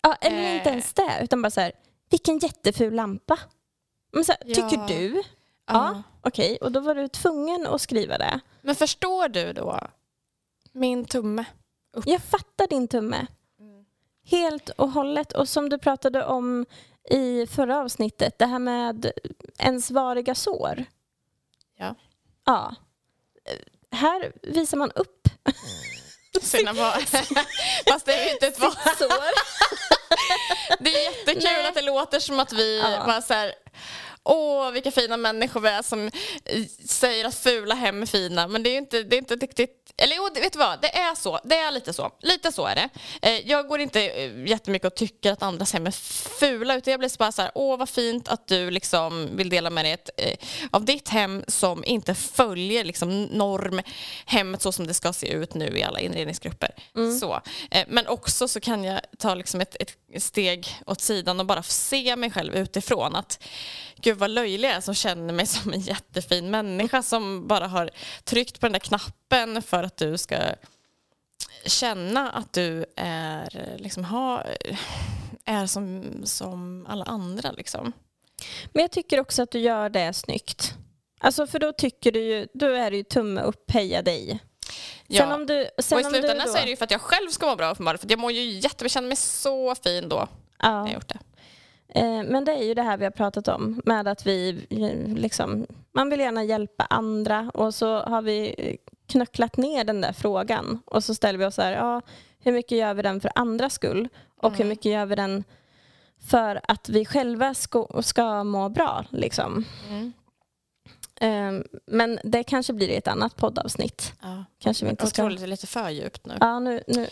ja, 0.02 0.14
eller 0.20 0.54
inte 0.54 0.68
eh. 0.68 0.72
ens 0.72 0.92
det, 0.92 1.18
utan 1.22 1.42
bara 1.42 1.50
så 1.50 1.60
här, 1.60 1.72
vilken 2.10 2.38
jätteful 2.38 2.94
lampa. 2.94 3.38
Men 4.12 4.24
så 4.24 4.32
här, 4.32 4.40
Ja. 4.44 4.54
Tycker 4.54 4.86
du? 4.88 5.22
Ja, 5.66 6.02
okej. 6.22 6.58
Och 6.60 6.72
då 6.72 6.80
var 6.80 6.94
du 6.94 7.08
tvungen 7.08 7.66
att 7.66 7.80
skriva 7.80 8.18
det. 8.18 8.40
Men 8.62 8.74
förstår 8.74 9.28
du 9.28 9.52
då 9.52 9.80
min 10.78 11.04
tumme? 11.04 11.44
Jag 12.04 12.22
fattar 12.22 12.66
din 12.66 12.88
tumme. 12.88 13.26
Mm. 13.60 13.84
Helt 14.24 14.68
och 14.68 14.90
hållet. 14.90 15.32
Och 15.32 15.48
som 15.48 15.68
du 15.68 15.78
pratade 15.78 16.24
om 16.24 16.66
i 17.10 17.46
förra 17.46 17.78
avsnittet, 17.78 18.38
det 18.38 18.46
här 18.46 18.58
med 18.58 19.10
ens 19.58 19.90
variga 19.90 20.34
sår. 20.34 20.84
Ja. 21.78 21.94
Ja. 22.46 22.74
Här 23.90 24.32
visar 24.42 24.76
man 24.76 24.90
upp 24.90 25.28
Sina 26.42 26.72
var... 26.72 26.92
Fast 27.92 28.06
det 28.06 28.14
är 28.14 28.32
inte 28.32 28.46
ett 28.46 28.60
val. 28.60 28.72
sår. 28.98 29.58
Det 30.84 30.90
är 30.90 31.04
jättekul 31.04 31.42
Nej. 31.44 31.68
att 31.68 31.74
det 31.74 31.82
låter 31.82 32.20
som 32.20 32.40
att 32.40 32.52
vi 32.52 32.78
Ja. 32.80 33.02
bara 33.06 33.22
så 33.22 33.34
här 33.34 33.54
Åh, 34.30 34.70
vilka 34.70 34.90
fina 34.90 35.16
människor 35.16 35.60
vi 35.60 35.68
är 35.68 35.82
som 35.82 36.06
eh, 36.44 36.64
säger 36.88 37.24
att 37.24 37.34
fula 37.34 37.74
hem 37.74 38.02
är 38.02 38.06
fina. 38.06 38.48
Men 38.48 38.62
det 38.62 38.70
är 38.70 38.78
inte, 38.78 39.02
det 39.02 39.16
är 39.16 39.18
inte 39.18 39.36
riktigt... 39.36 39.74
Eller 39.96 40.16
jo, 40.16 40.28
vet 40.34 40.52
du 40.52 40.58
vad? 40.58 40.80
Det 40.80 40.96
är 40.98 41.14
så. 41.14 41.40
Det 41.44 41.56
är 41.56 41.70
lite 41.70 41.92
så. 41.92 42.10
Lite 42.22 42.52
så 42.52 42.66
är 42.66 42.74
det. 42.74 42.88
Eh, 43.22 43.48
Jag 43.50 43.68
går 43.68 43.80
inte 43.80 44.08
eh, 44.08 44.46
jättemycket 44.46 44.86
och 44.86 44.94
tycker 44.94 45.32
att 45.32 45.42
andras 45.42 45.72
hem 45.72 45.86
är 45.86 45.90
fula. 46.40 46.76
Utan 46.76 46.90
jag 46.90 47.00
blir 47.00 47.18
bara 47.18 47.32
så 47.32 47.42
här, 47.42 47.50
åh 47.54 47.78
vad 47.78 47.88
fint 47.88 48.28
att 48.28 48.48
du 48.48 48.70
liksom 48.70 49.28
vill 49.36 49.48
dela 49.48 49.70
med 49.70 49.84
dig 49.84 49.92
ett, 49.92 50.10
av 50.70 50.84
ditt 50.84 51.08
hem 51.08 51.44
som 51.48 51.84
inte 51.84 52.14
följer 52.14 52.84
liksom 52.84 53.24
normhemmet 53.24 54.62
så 54.62 54.72
som 54.72 54.86
det 54.86 54.94
ska 54.94 55.12
se 55.12 55.28
ut 55.28 55.54
nu 55.54 55.78
i 55.78 55.82
alla 55.82 56.00
inredningsgrupper. 56.00 56.74
Så. 57.20 57.40
Eh, 57.70 57.84
Men 57.88 58.06
också 58.06 58.48
så 58.48 58.60
kan 58.60 58.84
jag 58.84 59.00
ta 59.18 59.34
liksom 59.34 59.60
ett, 59.60 59.76
ett 59.80 60.22
steg 60.22 60.68
åt 60.86 61.00
sidan 61.00 61.40
och 61.40 61.46
bara 61.46 61.62
se 61.62 62.16
mig 62.16 62.30
själv 62.30 62.54
utifrån. 62.54 63.16
Att 63.16 63.44
gud 64.00 64.17
vad 64.18 64.30
löjlig 64.30 64.68
jag 64.68 64.76
är 64.76 64.80
som 64.80 64.94
känner 64.94 65.34
mig 65.34 65.46
som 65.46 65.72
en 65.72 65.80
jättefin 65.80 66.50
människa 66.50 67.02
som 67.02 67.46
bara 67.46 67.66
har 67.66 67.90
tryckt 68.24 68.60
på 68.60 68.66
den 68.66 68.72
där 68.72 68.78
knappen 68.78 69.62
för 69.62 69.82
att 69.82 69.96
du 69.96 70.18
ska 70.18 70.36
känna 71.66 72.30
att 72.30 72.52
du 72.52 72.86
är, 72.96 73.76
liksom, 73.78 74.04
ha, 74.04 74.42
är 75.44 75.66
som, 75.66 76.12
som 76.24 76.86
alla 76.88 77.04
andra. 77.04 77.52
Liksom. 77.52 77.92
Men 78.72 78.82
jag 78.82 78.90
tycker 78.90 79.20
också 79.20 79.42
att 79.42 79.50
du 79.50 79.58
gör 79.58 79.88
det 79.88 80.12
snyggt. 80.12 80.74
Alltså 81.20 81.46
för 81.46 81.58
då 81.58 81.72
tycker 81.72 82.12
du 82.12 82.20
ju, 82.20 82.48
då 82.54 82.66
är 82.66 82.90
det 82.90 82.96
ju 82.96 83.02
tumme 83.02 83.40
upp, 83.40 83.70
heja 83.70 84.02
dig. 84.02 84.38
Ja. 85.06 85.22
Sen 85.22 85.32
om 85.32 85.46
du, 85.46 85.68
sen 85.78 85.98
och 85.98 86.02
i 86.02 86.04
slutändan 86.04 86.46
då, 86.46 86.52
så 86.52 86.58
är 86.58 86.64
det 86.64 86.70
ju 86.70 86.76
för 86.76 86.84
att 86.84 86.90
jag 86.90 87.00
själv 87.00 87.28
ska 87.28 87.46
må 87.46 87.56
bra 87.56 87.70
uppenbarligen. 87.70 88.00
För 88.00 88.10
jag 88.10 88.18
mår 88.18 88.32
ju 88.32 88.50
jätte, 88.50 88.84
jag 88.84 88.90
känner 88.90 89.08
mig 89.08 89.16
så 89.16 89.74
fin 89.74 90.08
då 90.08 90.28
när 90.62 90.70
ja. 90.70 90.86
jag 90.86 90.94
gjort 90.94 91.08
det. 91.08 91.18
Eh, 91.94 92.22
Men 92.22 92.44
det 92.44 92.52
är 92.52 92.62
ju 92.64 92.74
det 92.74 92.82
här 92.82 92.96
vi 92.96 93.04
har 93.04 93.10
pratat 93.10 93.48
om 93.48 93.82
med 93.84 94.08
att 94.08 94.26
vi 94.26 94.66
liksom, 95.16 95.66
man 95.92 96.10
vill 96.10 96.20
gärna 96.20 96.44
hjälpa 96.44 96.84
andra 96.84 97.50
och 97.54 97.74
så 97.74 98.00
har 98.00 98.22
vi 98.22 98.54
knöcklat 99.06 99.56
ner 99.56 99.84
den 99.84 100.00
där 100.00 100.12
frågan 100.12 100.80
och 100.84 101.04
så 101.04 101.14
ställer 101.14 101.38
vi 101.38 101.44
oss 101.44 101.54
så 101.54 101.62
här, 101.62 101.72
ja, 101.72 102.00
hur 102.38 102.52
mycket 102.52 102.78
gör 102.78 102.94
vi 102.94 103.02
den 103.02 103.20
för 103.20 103.32
andras 103.34 103.72
skull 103.74 104.08
och 104.36 104.56
hur 104.56 104.64
mycket 104.64 104.84
gör 104.92 105.06
vi 105.06 105.14
den 105.14 105.44
för 106.28 106.60
att 106.68 106.88
vi 106.88 107.04
själva 107.04 107.54
ska, 107.54 108.02
ska 108.02 108.44
må 108.44 108.68
bra 108.68 109.04
liksom. 109.10 109.64
Mm. 109.88 110.12
Eh, 111.20 111.66
Men 111.86 112.18
det 112.24 112.42
kanske 112.42 112.72
blir 112.72 112.88
i 112.88 112.96
ett 112.96 113.08
annat 113.08 113.36
poddavsnitt. 113.36 114.12
Ja. 114.22 114.44
Kanske 114.58 114.84
vi 114.84 114.90
inte 114.90 115.06
ska... 115.06 115.22
är 115.22 115.46
lite 115.46 115.66
för 115.66 115.90
djupt 115.90 116.26
nu. 116.26 116.36
Ja, 116.40 116.58
nu, 116.58 116.82
nu, 116.86 117.08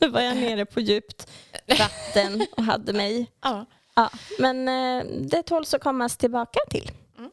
nu 0.00 0.08
var 0.10 0.20
jag 0.20 0.36
nere 0.36 0.64
på 0.66 0.80
djupt 0.80 1.30
vatten 1.78 2.46
och 2.56 2.64
hade 2.64 2.92
mig. 2.92 3.30
Ja. 3.42 3.66
Ja, 3.94 4.10
men 4.38 4.68
eh, 4.68 5.04
det 5.20 5.42
tåls 5.42 5.74
att 5.74 5.82
kommas 5.82 6.16
tillbaka 6.16 6.60
till. 6.70 6.90
Mm. 7.18 7.30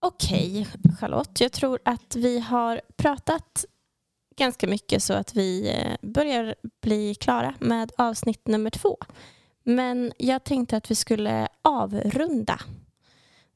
Okej, 0.00 0.68
Charlotte. 1.00 1.40
Jag 1.40 1.52
tror 1.52 1.78
att 1.84 2.16
vi 2.16 2.38
har 2.38 2.80
pratat 2.96 3.64
ganska 4.36 4.66
mycket 4.66 5.02
så 5.02 5.14
att 5.14 5.36
vi 5.36 5.68
eh, 5.70 6.08
börjar 6.08 6.54
bli 6.82 7.14
klara 7.14 7.54
med 7.58 7.92
avsnitt 7.98 8.46
nummer 8.46 8.70
två. 8.70 8.98
Men 9.62 10.12
jag 10.18 10.44
tänkte 10.44 10.76
att 10.76 10.90
vi 10.90 10.94
skulle 10.94 11.48
avrunda 11.62 12.60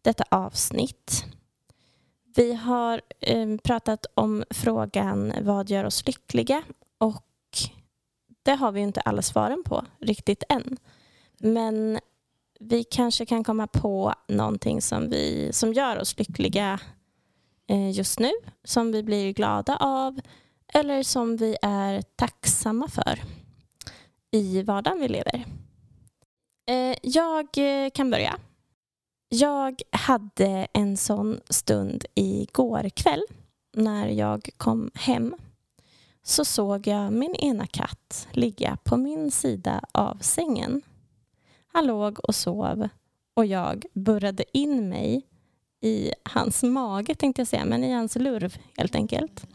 detta 0.02 0.24
avsnitt. 0.28 1.24
Vi 2.36 2.54
har 2.54 3.00
eh, 3.20 3.56
pratat 3.56 4.06
om 4.14 4.44
frågan 4.50 5.32
vad 5.42 5.70
gör 5.70 5.84
oss 5.84 6.06
lyckliga 6.06 6.62
och 6.98 7.24
det 8.50 8.56
har 8.56 8.72
vi 8.72 8.80
inte 8.80 9.00
alla 9.00 9.22
svaren 9.22 9.62
på 9.64 9.84
riktigt 9.98 10.42
än. 10.48 10.76
Men 11.38 11.98
vi 12.60 12.84
kanske 12.84 13.26
kan 13.26 13.44
komma 13.44 13.66
på 13.66 14.14
någonting 14.28 14.82
som, 14.82 15.10
vi, 15.10 15.50
som 15.52 15.72
gör 15.72 15.98
oss 16.00 16.18
lyckliga 16.18 16.80
eh, 17.68 17.90
just 17.90 18.18
nu, 18.18 18.30
som 18.64 18.92
vi 18.92 19.02
blir 19.02 19.32
glada 19.32 19.76
av 19.76 20.20
eller 20.74 21.02
som 21.02 21.36
vi 21.36 21.56
är 21.62 22.02
tacksamma 22.02 22.88
för 22.88 23.20
i 24.30 24.62
vardagen 24.62 25.00
vi 25.00 25.08
lever. 25.08 25.44
Eh, 26.68 26.96
jag 27.02 27.46
eh, 27.56 27.90
kan 27.90 28.10
börja. 28.10 28.38
Jag 29.28 29.82
hade 29.90 30.66
en 30.72 30.96
sån 30.96 31.40
stund 31.50 32.04
igår 32.14 32.88
kväll 32.88 33.22
när 33.76 34.08
jag 34.08 34.50
kom 34.56 34.90
hem. 34.94 35.34
Så 36.30 36.44
såg 36.44 36.86
jag 36.86 37.12
min 37.12 37.34
ena 37.34 37.66
katt 37.66 38.28
ligga 38.32 38.78
på 38.84 38.96
min 38.96 39.30
sida 39.30 39.84
av 39.92 40.18
sängen. 40.20 40.82
Han 41.72 41.86
låg 41.86 42.18
och 42.22 42.34
sov 42.34 42.88
och 43.34 43.46
jag 43.46 43.84
burrade 43.92 44.58
in 44.58 44.88
mig 44.88 45.26
i 45.80 46.12
hans 46.22 46.62
mage, 46.62 47.14
tänkte 47.14 47.40
jag 47.40 47.46
säga, 47.48 47.64
men 47.64 47.84
i 47.84 47.92
hans 47.92 48.16
lurv 48.16 48.56
helt 48.76 48.94
enkelt. 48.94 49.46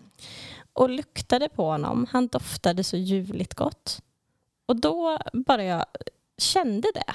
Och 0.74 0.90
luktade 0.90 1.50
på 1.50 1.66
honom. 1.66 2.08
Han 2.12 2.28
doftade 2.28 2.84
så 2.84 2.98
ljuvligt 2.98 3.54
gott. 3.54 4.02
Och 4.66 4.76
då 4.76 5.18
bara 5.34 5.64
jag 5.64 5.86
kände 6.38 6.88
det. 6.94 7.14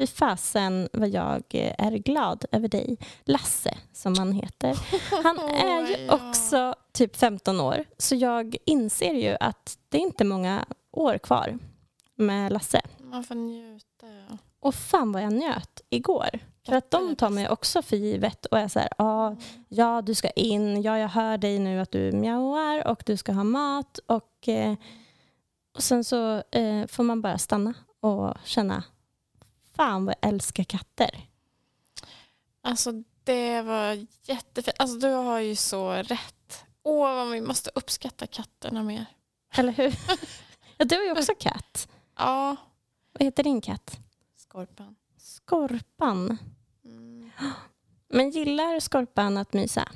Fy 0.00 0.06
fasen 0.06 0.88
vad 0.92 1.08
jag 1.08 1.42
är 1.78 1.90
glad 1.90 2.44
över 2.52 2.68
dig. 2.68 2.98
Lasse, 3.24 3.78
som 3.92 4.18
han 4.18 4.32
heter. 4.32 4.78
Han 5.22 5.38
är 5.48 5.86
ju 5.86 6.10
också 6.10 6.74
typ 6.92 7.16
15 7.16 7.60
år. 7.60 7.84
Så 7.98 8.14
jag 8.14 8.56
inser 8.64 9.14
ju 9.14 9.36
att 9.40 9.78
det 9.88 9.98
är 9.98 10.02
inte 10.02 10.24
många 10.24 10.64
år 10.92 11.18
kvar 11.18 11.58
med 12.16 12.52
Lasse. 12.52 12.80
Man 12.98 13.24
får 13.24 13.34
njuta. 13.34 14.06
Och 14.60 14.74
fan 14.74 15.12
vad 15.12 15.22
jag 15.22 15.32
njöt 15.32 15.80
igår. 15.90 16.38
För 16.66 16.76
att 16.76 16.90
de 16.90 17.16
tar 17.16 17.30
mig 17.30 17.48
också 17.48 17.82
för 17.82 17.96
givet 17.96 18.46
och 18.46 18.58
är 18.58 18.68
så 18.68 18.78
här, 18.78 18.88
ah, 18.98 19.36
ja 19.68 20.02
du 20.02 20.14
ska 20.14 20.30
in, 20.30 20.82
ja 20.82 20.98
jag 20.98 21.08
hör 21.08 21.38
dig 21.38 21.58
nu 21.58 21.80
att 21.80 21.92
du 21.92 22.12
mjauar 22.12 22.86
och 22.86 23.02
du 23.06 23.16
ska 23.16 23.32
ha 23.32 23.44
mat 23.44 23.98
och, 24.06 24.48
eh, 24.48 24.74
och 25.76 25.82
sen 25.82 26.04
så 26.04 26.42
eh, 26.50 26.86
får 26.86 27.02
man 27.02 27.22
bara 27.22 27.38
stanna 27.38 27.74
och 28.00 28.34
känna, 28.44 28.84
fan 29.76 30.04
vad 30.04 30.14
jag 30.20 30.28
älskar 30.28 30.64
katter. 30.64 31.26
Alltså 32.62 32.92
det 33.24 33.62
var 33.62 34.06
jättefint. 34.22 34.76
Alltså 34.78 34.98
du 34.98 35.08
har 35.08 35.38
ju 35.40 35.56
så 35.56 35.90
rätt. 35.92 36.64
Åh, 36.82 37.14
vad 37.14 37.30
vi 37.30 37.40
måste 37.40 37.70
uppskatta 37.74 38.26
katterna 38.26 38.82
mer. 38.82 39.06
Eller 39.54 39.72
hur? 39.72 39.94
ja, 40.76 40.84
du 40.84 40.96
har 40.96 41.02
ju 41.04 41.12
också 41.12 41.32
katt. 41.38 41.88
Ja, 42.16 42.56
Vad 43.12 43.22
heter 43.22 43.42
din 43.44 43.60
katt? 43.60 43.98
skorpan. 44.36 44.96
Skorpan. 45.16 46.38
Mm. 46.84 47.30
Men 48.08 48.30
gillar 48.30 48.80
Skorpan 48.80 49.36
att 49.36 49.52
mysa? 49.52 49.92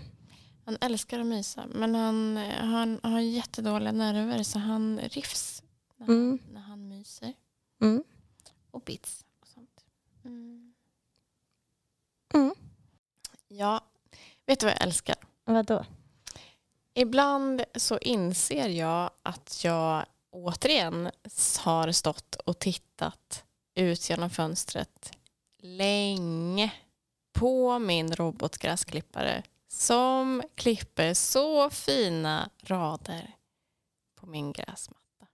Han 0.65 0.77
älskar 0.81 1.21
att 1.21 1.27
mysa, 1.27 1.67
men 1.67 1.95
han, 1.95 2.37
eh, 2.37 2.65
han 2.65 3.01
har 3.03 3.21
jättedåliga 3.21 3.93
nerver 3.93 4.43
så 4.43 4.59
han 4.59 4.99
rifs 5.01 5.63
när, 5.97 6.07
Mm. 6.09 6.39
han, 6.45 6.55
när 6.55 6.61
han 6.61 6.89
myser. 6.89 7.33
Mm. 7.81 8.05
Och 8.71 8.81
bits 8.83 9.25
och 9.41 9.47
sånt. 9.49 9.85
Mm. 10.25 10.75
Mm. 12.35 12.55
Ja, 13.49 13.81
vet 14.47 14.61
du 14.61 14.67
vad 14.67 14.75
jag 14.75 14.83
älskar? 14.83 15.17
Vadå? 15.45 15.85
Ibland 16.95 17.65
så 17.75 17.99
inser 17.99 18.69
jag 18.69 19.11
att 19.23 19.65
jag 19.65 20.07
återigen 20.31 21.11
har 21.59 21.93
stått 21.93 22.35
och 22.35 22.59
tittat 22.59 23.45
ut 23.75 24.11
genom 24.11 24.31
fönstret 24.31 25.13
länge 25.59 26.73
på 27.33 27.79
min 27.79 28.15
robotgräsklippare 28.15 29.43
som 29.69 30.43
klipper 30.55 31.15
så 31.15 31.71
fina 31.71 32.51
rader 32.63 33.37
på 34.15 34.27
min 34.27 34.53
gräsmatta. 34.53 35.27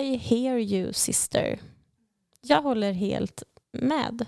I 0.00 0.16
hear 0.16 0.58
you 0.58 0.92
sister. 0.92 1.60
Jag 2.40 2.62
håller 2.62 2.92
helt 2.92 3.42
med. 3.72 4.26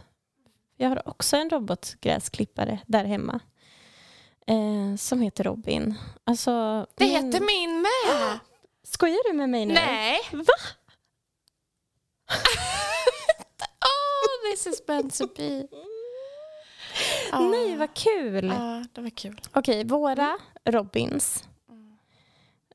Jag 0.76 0.88
har 0.88 1.08
också 1.08 1.36
en 1.36 1.50
robotgräsklippare 1.50 2.78
där 2.86 3.04
hemma. 3.04 3.40
Eh, 4.46 4.96
som 4.96 5.20
heter 5.20 5.44
Robin. 5.44 5.94
Alltså, 6.24 6.86
Det 6.96 7.04
min- 7.04 7.26
heter 7.26 7.40
min 7.40 7.80
med! 7.82 8.38
Skojar 8.82 9.30
du 9.30 9.36
med 9.36 9.48
mig 9.48 9.66
nu? 9.66 9.74
Nej! 9.74 10.18
Va? 10.32 10.44
oh, 13.84 14.50
this 14.50 14.66
is 14.66 14.82
meant 14.88 15.14
to 15.18 15.26
be. 15.36 15.66
Ah. 17.32 17.38
Nej, 17.40 17.76
vad 17.76 17.94
kul. 17.94 18.44
Ja, 18.46 18.84
det 18.92 19.00
var 19.00 19.10
kul. 19.10 19.40
Okej, 19.52 19.84
våra 19.84 20.38
Robins. 20.64 21.44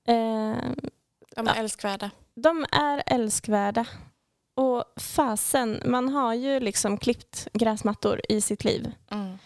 Eh, 0.07 0.57
De 1.35 1.47
är 1.47 1.55
älskvärda. 1.59 2.11
de 2.35 2.65
är 2.71 3.03
älskvärda. 3.05 3.85
Och 4.59 4.83
fasen, 4.95 5.81
man 5.85 6.09
har 6.09 6.33
ju 6.33 6.59
liksom 6.59 6.97
klippt 6.97 7.47
gräsmattor 7.53 8.21
i 8.29 8.41
sitt 8.41 8.63
liv. 8.63 8.91
Mm. 9.11 9.37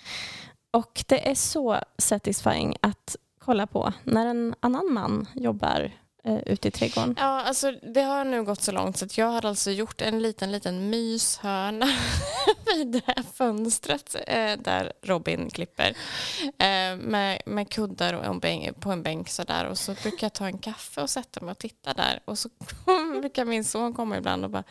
Och 0.71 1.03
det 1.07 1.29
är 1.29 1.35
så 1.35 1.79
satisfying 1.97 2.75
att 2.81 3.15
kolla 3.39 3.67
på 3.67 3.93
när 4.03 4.25
en 4.25 4.55
annan 4.59 4.93
man 4.93 5.27
jobbar 5.35 5.91
eh, 6.23 6.39
ute 6.45 6.67
i 6.67 6.71
trädgården. 6.71 7.15
Ja, 7.19 7.41
alltså 7.41 7.71
det 7.71 8.01
har 8.01 8.25
nu 8.25 8.43
gått 8.43 8.61
så 8.61 8.71
långt 8.71 8.97
så 8.97 9.05
att 9.05 9.17
jag 9.17 9.25
har 9.25 9.45
alltså 9.45 9.71
gjort 9.71 10.01
en 10.01 10.19
liten, 10.19 10.51
liten 10.51 10.89
myshörna 10.89 11.85
vid 12.75 12.87
det 12.87 13.01
här 13.05 13.23
fönstret 13.33 14.15
eh, 14.27 14.57
där 14.59 14.93
Robin 15.01 15.49
klipper. 15.49 15.97
Eh, 16.43 16.97
med, 16.97 17.41
med 17.45 17.69
kuddar 17.69 18.13
och 18.13 18.25
en 18.25 18.39
bänk, 18.39 18.79
på 18.79 18.91
en 18.91 19.03
bänk 19.03 19.29
sådär 19.29 19.65
och 19.65 19.77
så 19.77 19.93
brukar 19.93 20.25
jag 20.25 20.33
ta 20.33 20.45
en 20.45 20.57
kaffe 20.57 21.01
och 21.01 21.09
sätta 21.09 21.41
mig 21.41 21.51
och 21.51 21.57
titta 21.57 21.93
där 21.93 22.19
och 22.25 22.39
så 22.39 22.49
brukar 23.21 23.45
min 23.45 23.63
son 23.63 23.93
komma 23.93 24.17
ibland 24.17 24.43
och 24.43 24.49
bara 24.49 24.63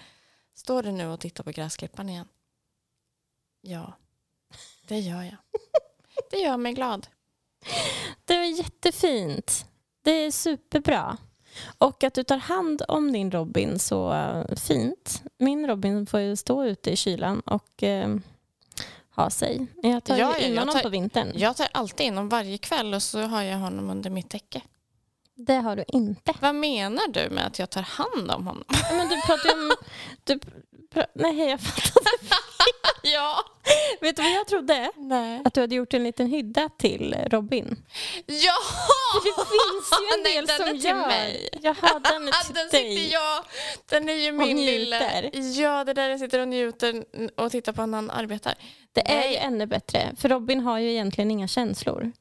Står 0.55 0.83
du 0.83 0.93
nu 0.93 1.07
och 1.09 1.21
tittar 1.21 1.45
på 1.45 1.51
gräsklipparen 1.51 2.09
igen? 2.09 2.29
Ja, 3.61 3.93
det 4.89 4.99
gör 4.99 5.23
jag. 5.23 5.37
Det 6.31 6.37
gör 6.39 6.57
mig 6.57 6.73
glad. 6.73 7.07
Det 8.25 8.35
är 8.35 8.59
jättefint. 8.59 9.67
Det 10.03 10.11
är 10.11 10.31
superbra. 10.31 11.17
Och 11.79 12.05
att 12.05 12.15
du 12.15 12.25
tar 12.25 12.37
hand 12.37 12.83
om 12.89 13.13
din 13.13 13.31
Robin 13.31 13.79
så 13.79 14.13
eh, 14.13 14.55
fint. 14.57 15.23
Min 15.39 15.67
Robin 15.67 16.07
får 16.07 16.21
ju 16.21 16.37
stå 16.37 16.65
ute 16.65 16.91
i 16.91 16.97
kylan 16.97 17.41
och 17.41 17.83
eh, 17.83 18.17
ha 19.17 19.31
sig. 19.31 19.67
Jag 19.83 20.05
tar 20.05 20.17
Ja, 20.17 20.39
ju 20.39 20.47
in 20.47 20.59
honom 20.59 20.75
på 20.83 20.89
vintern. 20.89 21.33
Jag 21.35 21.57
tar 21.57 21.69
alltid 21.73 22.07
in 22.07 22.15
honom 22.15 22.29
varje 22.29 22.59
kväll 22.59 22.95
och 22.95 23.03
så 23.03 23.21
har 23.21 23.43
jag 23.43 23.59
honom 23.59 23.91
under 23.91 24.11
mitt 24.11 24.29
täcke. 24.31 24.63
Det 25.35 25.55
har 25.55 25.77
du 25.77 25.85
inte. 25.89 26.35
Vad 26.41 26.55
menar 26.55 27.09
du 27.09 27.31
med 27.31 27.47
att 27.47 27.59
jag 27.59 27.71
tar 27.71 27.83
hand 27.83 28.31
om 28.31 28.47
honom? 28.47 28.65
Men 28.91 29.09
du 29.09 29.21
pratar 29.21 29.49
ju 29.49 29.55
om... 29.55 29.73
Du 30.25 30.39
pra, 30.95 31.07
nej, 31.15 31.39
jag 31.51 31.61
fattar 31.61 32.13
inte. 32.23 32.35
Ja. 33.05 33.45
Vet 34.01 34.17
du 34.17 34.23
vad 34.23 34.33
jag 34.33 34.47
trodde? 34.47 34.91
Nej. 34.97 35.43
Att 35.45 35.55
du 35.55 35.61
hade 35.61 35.75
gjort 35.75 35.95
en 35.95 36.05
liten 36.05 36.27
hydda 36.27 36.69
till 36.79 37.17
Robin. 37.27 37.77
Ja! 38.27 38.55
Det 39.25 39.33
finns 39.35 40.01
ju 40.01 40.15
en 40.15 40.23
Nej, 40.23 40.35
del 40.35 40.47
den 40.47 40.57
som 40.57 40.67
är 40.69 40.73
till 40.73 40.85
gör. 40.85 41.07
mig. 41.07 41.49
Jaha, 41.63 41.99
den 41.99 42.29
är 42.29 42.45
till 42.45 42.55
den 42.55 42.69
dig. 42.69 42.97
sitter 42.97 43.13
jag. 43.13 43.45
Den 43.91 44.09
är 44.09 44.13
ju 44.15 44.33
min 44.33 44.67
lilla... 44.67 45.23
Ja, 45.63 45.85
det 45.85 45.93
där 45.95 46.09
jag 46.09 46.21
sitter 46.21 46.39
och 46.39 46.49
njuter 46.49 47.05
och 47.37 47.51
tittar 47.53 47.73
på 47.73 47.87
när 47.87 47.99
han 47.99 48.11
arbetar. 48.11 48.55
Det 48.93 49.11
är 49.11 49.17
Nej. 49.17 49.31
ju 49.31 49.37
ännu 49.37 49.67
bättre, 49.67 50.13
för 50.19 50.29
Robin 50.29 50.61
har 50.61 50.79
ju 50.79 50.91
egentligen 50.91 51.31
inga 51.31 51.49
känslor. 51.49 52.13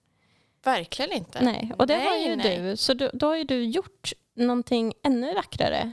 Verkligen 0.64 1.12
inte. 1.12 1.42
Nej, 1.44 1.74
och 1.78 1.88
det 1.88 1.96
har 1.96 2.18
ju 2.18 2.36
nej. 2.36 2.60
du. 2.60 2.78
Så 2.78 2.94
du, 2.94 3.10
då 3.14 3.28
har 3.28 3.36
ju 3.36 3.44
du 3.44 3.64
gjort 3.64 4.14
någonting 4.36 4.94
ännu 5.04 5.34
vackrare. 5.34 5.92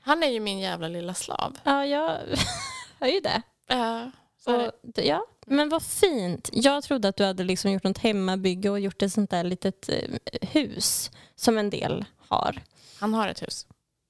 Han 0.00 0.22
är 0.22 0.28
ju 0.28 0.40
min 0.40 0.58
jävla 0.58 0.88
lilla 0.88 1.14
slav. 1.14 1.58
Ja, 1.64 1.86
jag 1.86 2.18
hör 3.00 3.08
ju 3.08 3.20
det. 3.20 3.42
Ja, 3.68 4.10
så. 4.38 4.66
Och, 4.66 4.72
ja. 4.94 5.26
Men 5.46 5.68
vad 5.68 5.82
fint. 5.82 6.50
Jag 6.52 6.84
trodde 6.84 7.08
att 7.08 7.16
du 7.16 7.24
hade 7.24 7.44
liksom 7.44 7.70
gjort 7.70 7.84
något 7.84 7.98
hemmabygge 7.98 8.70
och 8.70 8.80
gjort 8.80 9.02
ett 9.02 9.12
sånt 9.12 9.30
där 9.30 9.44
litet 9.44 9.88
eh, 9.88 10.10
hus 10.42 11.10
som 11.36 11.58
en 11.58 11.70
del 11.70 12.04
har. 12.28 12.62
Han 13.00 13.14
har 13.14 13.28
ett 13.28 13.42
hus. 13.42 13.66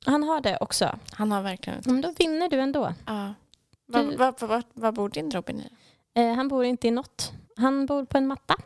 Han 0.06 0.22
har 0.22 0.40
det 0.40 0.58
också. 0.60 0.98
Han 1.12 1.32
har 1.32 1.42
verkligen 1.42 1.78
ett 1.78 1.86
Men 1.86 2.00
då 2.00 2.12
vinner 2.18 2.48
du 2.48 2.60
ändå. 2.60 2.94
Ja. 3.06 3.34
Var 3.86 4.92
bor 4.92 5.08
din 5.08 5.30
Robin 5.30 5.60
i? 5.60 5.70
Eh, 6.20 6.34
han 6.34 6.48
bor 6.48 6.64
inte 6.64 6.88
i 6.88 6.90
något. 6.90 7.32
Han 7.56 7.86
bor 7.86 8.04
på 8.04 8.18
en 8.18 8.26
matta 8.26 8.56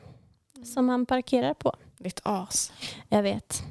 Mm. 0.63 0.75
Som 0.75 0.89
han 0.89 1.07
parkerar 1.07 1.55
på. 1.55 1.73
Ditt 1.99 2.21
as. 2.23 2.73
Jag 3.09 3.23
vet. 3.23 3.63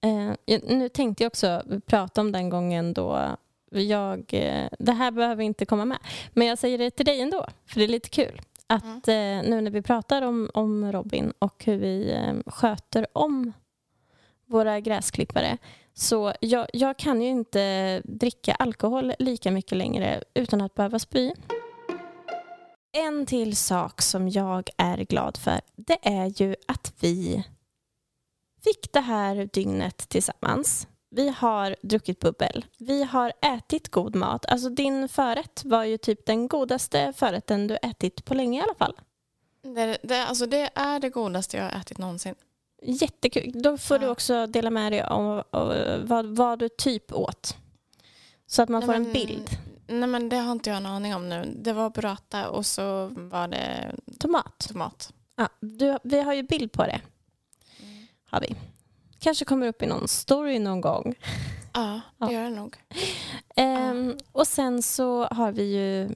Mm. 0.00 0.36
Eh, 0.46 0.60
nu 0.62 0.88
tänkte 0.88 1.24
jag 1.24 1.30
också 1.30 1.62
prata 1.86 2.20
om 2.20 2.32
den 2.32 2.50
gången 2.50 2.92
då 2.92 3.36
jag... 3.70 4.24
Eh, 4.32 4.68
det 4.78 4.92
här 4.92 5.10
behöver 5.10 5.42
inte 5.42 5.64
komma 5.64 5.84
med. 5.84 5.98
Men 6.32 6.46
jag 6.46 6.58
säger 6.58 6.78
det 6.78 6.90
till 6.90 7.06
dig 7.06 7.20
ändå, 7.20 7.46
för 7.66 7.78
det 7.80 7.86
är 7.86 7.88
lite 7.88 8.08
kul. 8.08 8.40
Att 8.66 9.08
mm. 9.08 9.44
eh, 9.44 9.50
nu 9.50 9.60
när 9.60 9.70
vi 9.70 9.82
pratar 9.82 10.22
om, 10.22 10.50
om 10.54 10.92
Robin 10.92 11.32
och 11.38 11.64
hur 11.64 11.76
vi 11.76 12.12
eh, 12.12 12.52
sköter 12.52 13.06
om 13.12 13.52
våra 14.46 14.80
gräsklippare 14.80 15.58
så 15.94 16.32
jag, 16.40 16.66
jag 16.72 16.96
kan 16.96 17.22
ju 17.22 17.28
inte 17.28 18.02
dricka 18.04 18.54
alkohol 18.54 19.12
lika 19.18 19.50
mycket 19.50 19.78
längre 19.78 20.22
utan 20.34 20.60
att 20.60 20.74
behöva 20.74 20.98
spy. 20.98 21.32
En 22.98 23.26
till 23.26 23.56
sak 23.56 24.02
som 24.02 24.28
jag 24.28 24.70
är 24.76 24.96
glad 24.98 25.36
för 25.36 25.60
det 25.76 25.98
är 26.02 26.42
ju 26.42 26.56
att 26.68 26.92
vi 27.00 27.44
fick 28.64 28.92
det 28.92 29.00
här 29.00 29.48
dygnet 29.52 30.08
tillsammans. 30.08 30.88
Vi 31.10 31.28
har 31.28 31.76
druckit 31.82 32.20
bubbel. 32.20 32.64
Vi 32.78 33.04
har 33.04 33.32
ätit 33.42 33.88
god 33.88 34.14
mat. 34.14 34.46
Alltså 34.46 34.68
din 34.68 35.08
förrätt 35.08 35.62
var 35.64 35.84
ju 35.84 35.98
typ 35.98 36.26
den 36.26 36.48
godaste 36.48 37.12
förrätten 37.16 37.66
du 37.66 37.78
ätit 37.82 38.24
på 38.24 38.34
länge 38.34 38.60
i 38.60 38.62
alla 38.62 38.74
fall. 38.74 38.94
Det, 39.62 39.98
det, 40.02 40.26
alltså 40.26 40.46
det 40.46 40.70
är 40.74 41.00
det 41.00 41.10
godaste 41.10 41.56
jag 41.56 41.64
har 41.64 41.80
ätit 41.80 41.98
någonsin. 41.98 42.34
Jättekul. 42.82 43.62
Då 43.62 43.78
får 43.78 43.96
ja. 43.96 44.00
du 44.00 44.08
också 44.08 44.46
dela 44.46 44.70
med 44.70 44.92
dig 44.92 45.04
om, 45.04 45.42
om 45.50 46.02
vad, 46.04 46.26
vad, 46.26 46.58
du 46.58 46.68
typ 46.68 47.12
åt. 47.12 47.56
Så 48.46 48.62
att 48.62 48.68
man 48.68 48.80
nej, 48.80 48.86
får 48.86 48.94
en 48.94 49.12
bild. 49.12 49.50
Nej 49.86 50.08
men 50.08 50.28
det 50.28 50.36
har 50.36 50.52
inte 50.52 50.70
jag 50.70 50.76
en 50.76 50.86
aning 50.86 51.14
om 51.14 51.28
nu. 51.28 51.54
Det 51.56 51.72
var 51.72 51.90
burrata 51.90 52.48
och 52.48 52.66
så 52.66 53.06
var 53.06 53.48
det 53.48 53.94
tomat. 54.18 54.66
tomat. 54.68 55.12
Ja, 55.36 55.48
du, 55.60 55.98
vi 56.02 56.20
har 56.20 56.34
ju 56.34 56.42
bild 56.42 56.72
på 56.72 56.82
det. 56.82 57.00
Har 58.24 58.40
vi. 58.40 58.56
Kanske 59.18 59.44
kommer 59.44 59.66
upp 59.66 59.82
i 59.82 59.86
någon 59.86 60.08
story 60.08 60.58
någon 60.58 60.80
gång. 60.80 61.14
Ja, 61.78 62.00
det 62.18 62.32
gör 62.32 62.42
det 62.42 62.50
nog. 62.50 62.76
Ehm, 63.56 64.08
ja. 64.18 64.24
Och 64.32 64.46
sen 64.46 64.82
så 64.82 65.24
har 65.24 65.52
vi 65.52 65.62
ju 65.62 66.14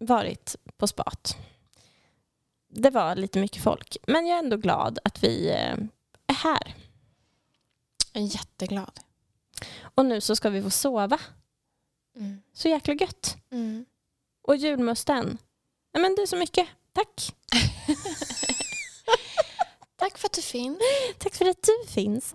varit 0.00 0.56
på 0.76 0.86
spat 0.86 1.36
det 2.74 2.90
var 2.90 3.16
lite 3.16 3.38
mycket 3.40 3.62
folk. 3.62 3.96
Men 4.06 4.26
jag 4.26 4.38
är 4.38 4.42
ändå 4.42 4.56
glad 4.56 4.98
att 5.04 5.24
vi 5.24 5.50
eh, 5.50 5.76
är 6.26 6.34
här. 6.34 6.74
Jag 8.12 8.22
är 8.22 8.26
jätteglad. 8.26 9.00
Och 9.94 10.06
nu 10.06 10.20
så 10.20 10.36
ska 10.36 10.50
vi 10.50 10.62
få 10.62 10.70
sova. 10.70 11.18
Mm. 12.16 12.42
Så 12.52 12.68
jäkla 12.68 12.94
gött. 12.94 13.36
Mm. 13.50 13.84
Och 14.42 14.56
julmusten. 14.56 15.38
Nej, 15.94 16.02
men 16.02 16.14
det 16.14 16.22
är 16.22 16.26
så 16.26 16.36
mycket. 16.36 16.68
Tack. 16.92 17.34
Tack 19.96 20.18
för 20.18 20.28
att 20.28 20.32
du 20.32 20.42
finns. 20.42 20.78
Tack 21.18 21.34
för 21.34 21.44
att 21.44 21.62
du 21.62 21.92
finns. 21.92 22.34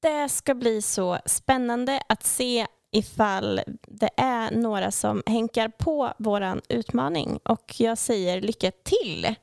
Det 0.00 0.28
ska 0.28 0.54
bli 0.54 0.82
så 0.82 1.18
spännande 1.26 2.02
att 2.08 2.26
se 2.26 2.66
ifall 2.90 3.60
det 3.86 4.10
är 4.16 4.50
några 4.50 4.90
som 4.90 5.22
hänkar 5.26 5.68
på 5.68 6.12
våran 6.18 6.60
utmaning. 6.68 7.38
Och 7.44 7.74
jag 7.80 7.98
säger 7.98 8.40
lycka 8.40 8.70
till 8.70 9.34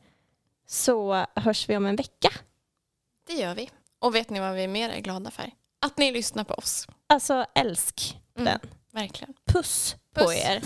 så 0.67 1.25
hörs 1.35 1.69
vi 1.69 1.77
om 1.77 1.85
en 1.85 1.95
vecka. 1.95 2.29
Det 3.27 3.33
gör 3.33 3.55
vi. 3.55 3.69
Och 3.99 4.15
vet 4.15 4.29
ni 4.29 4.39
vad 4.39 4.55
vi 4.55 4.63
är 4.63 4.67
mer 4.67 4.89
är 4.89 4.99
glada 4.99 5.31
för? 5.31 5.51
Att 5.81 5.97
ni 5.97 6.11
lyssnar 6.11 6.43
på 6.43 6.53
oss. 6.53 6.87
Alltså 7.07 7.45
älsk 7.55 8.17
mm, 8.35 8.45
den. 8.45 8.71
Verkligen. 8.93 9.35
Puss, 9.45 9.97
Puss. 10.13 10.25
på 10.25 10.31
er. 10.31 10.61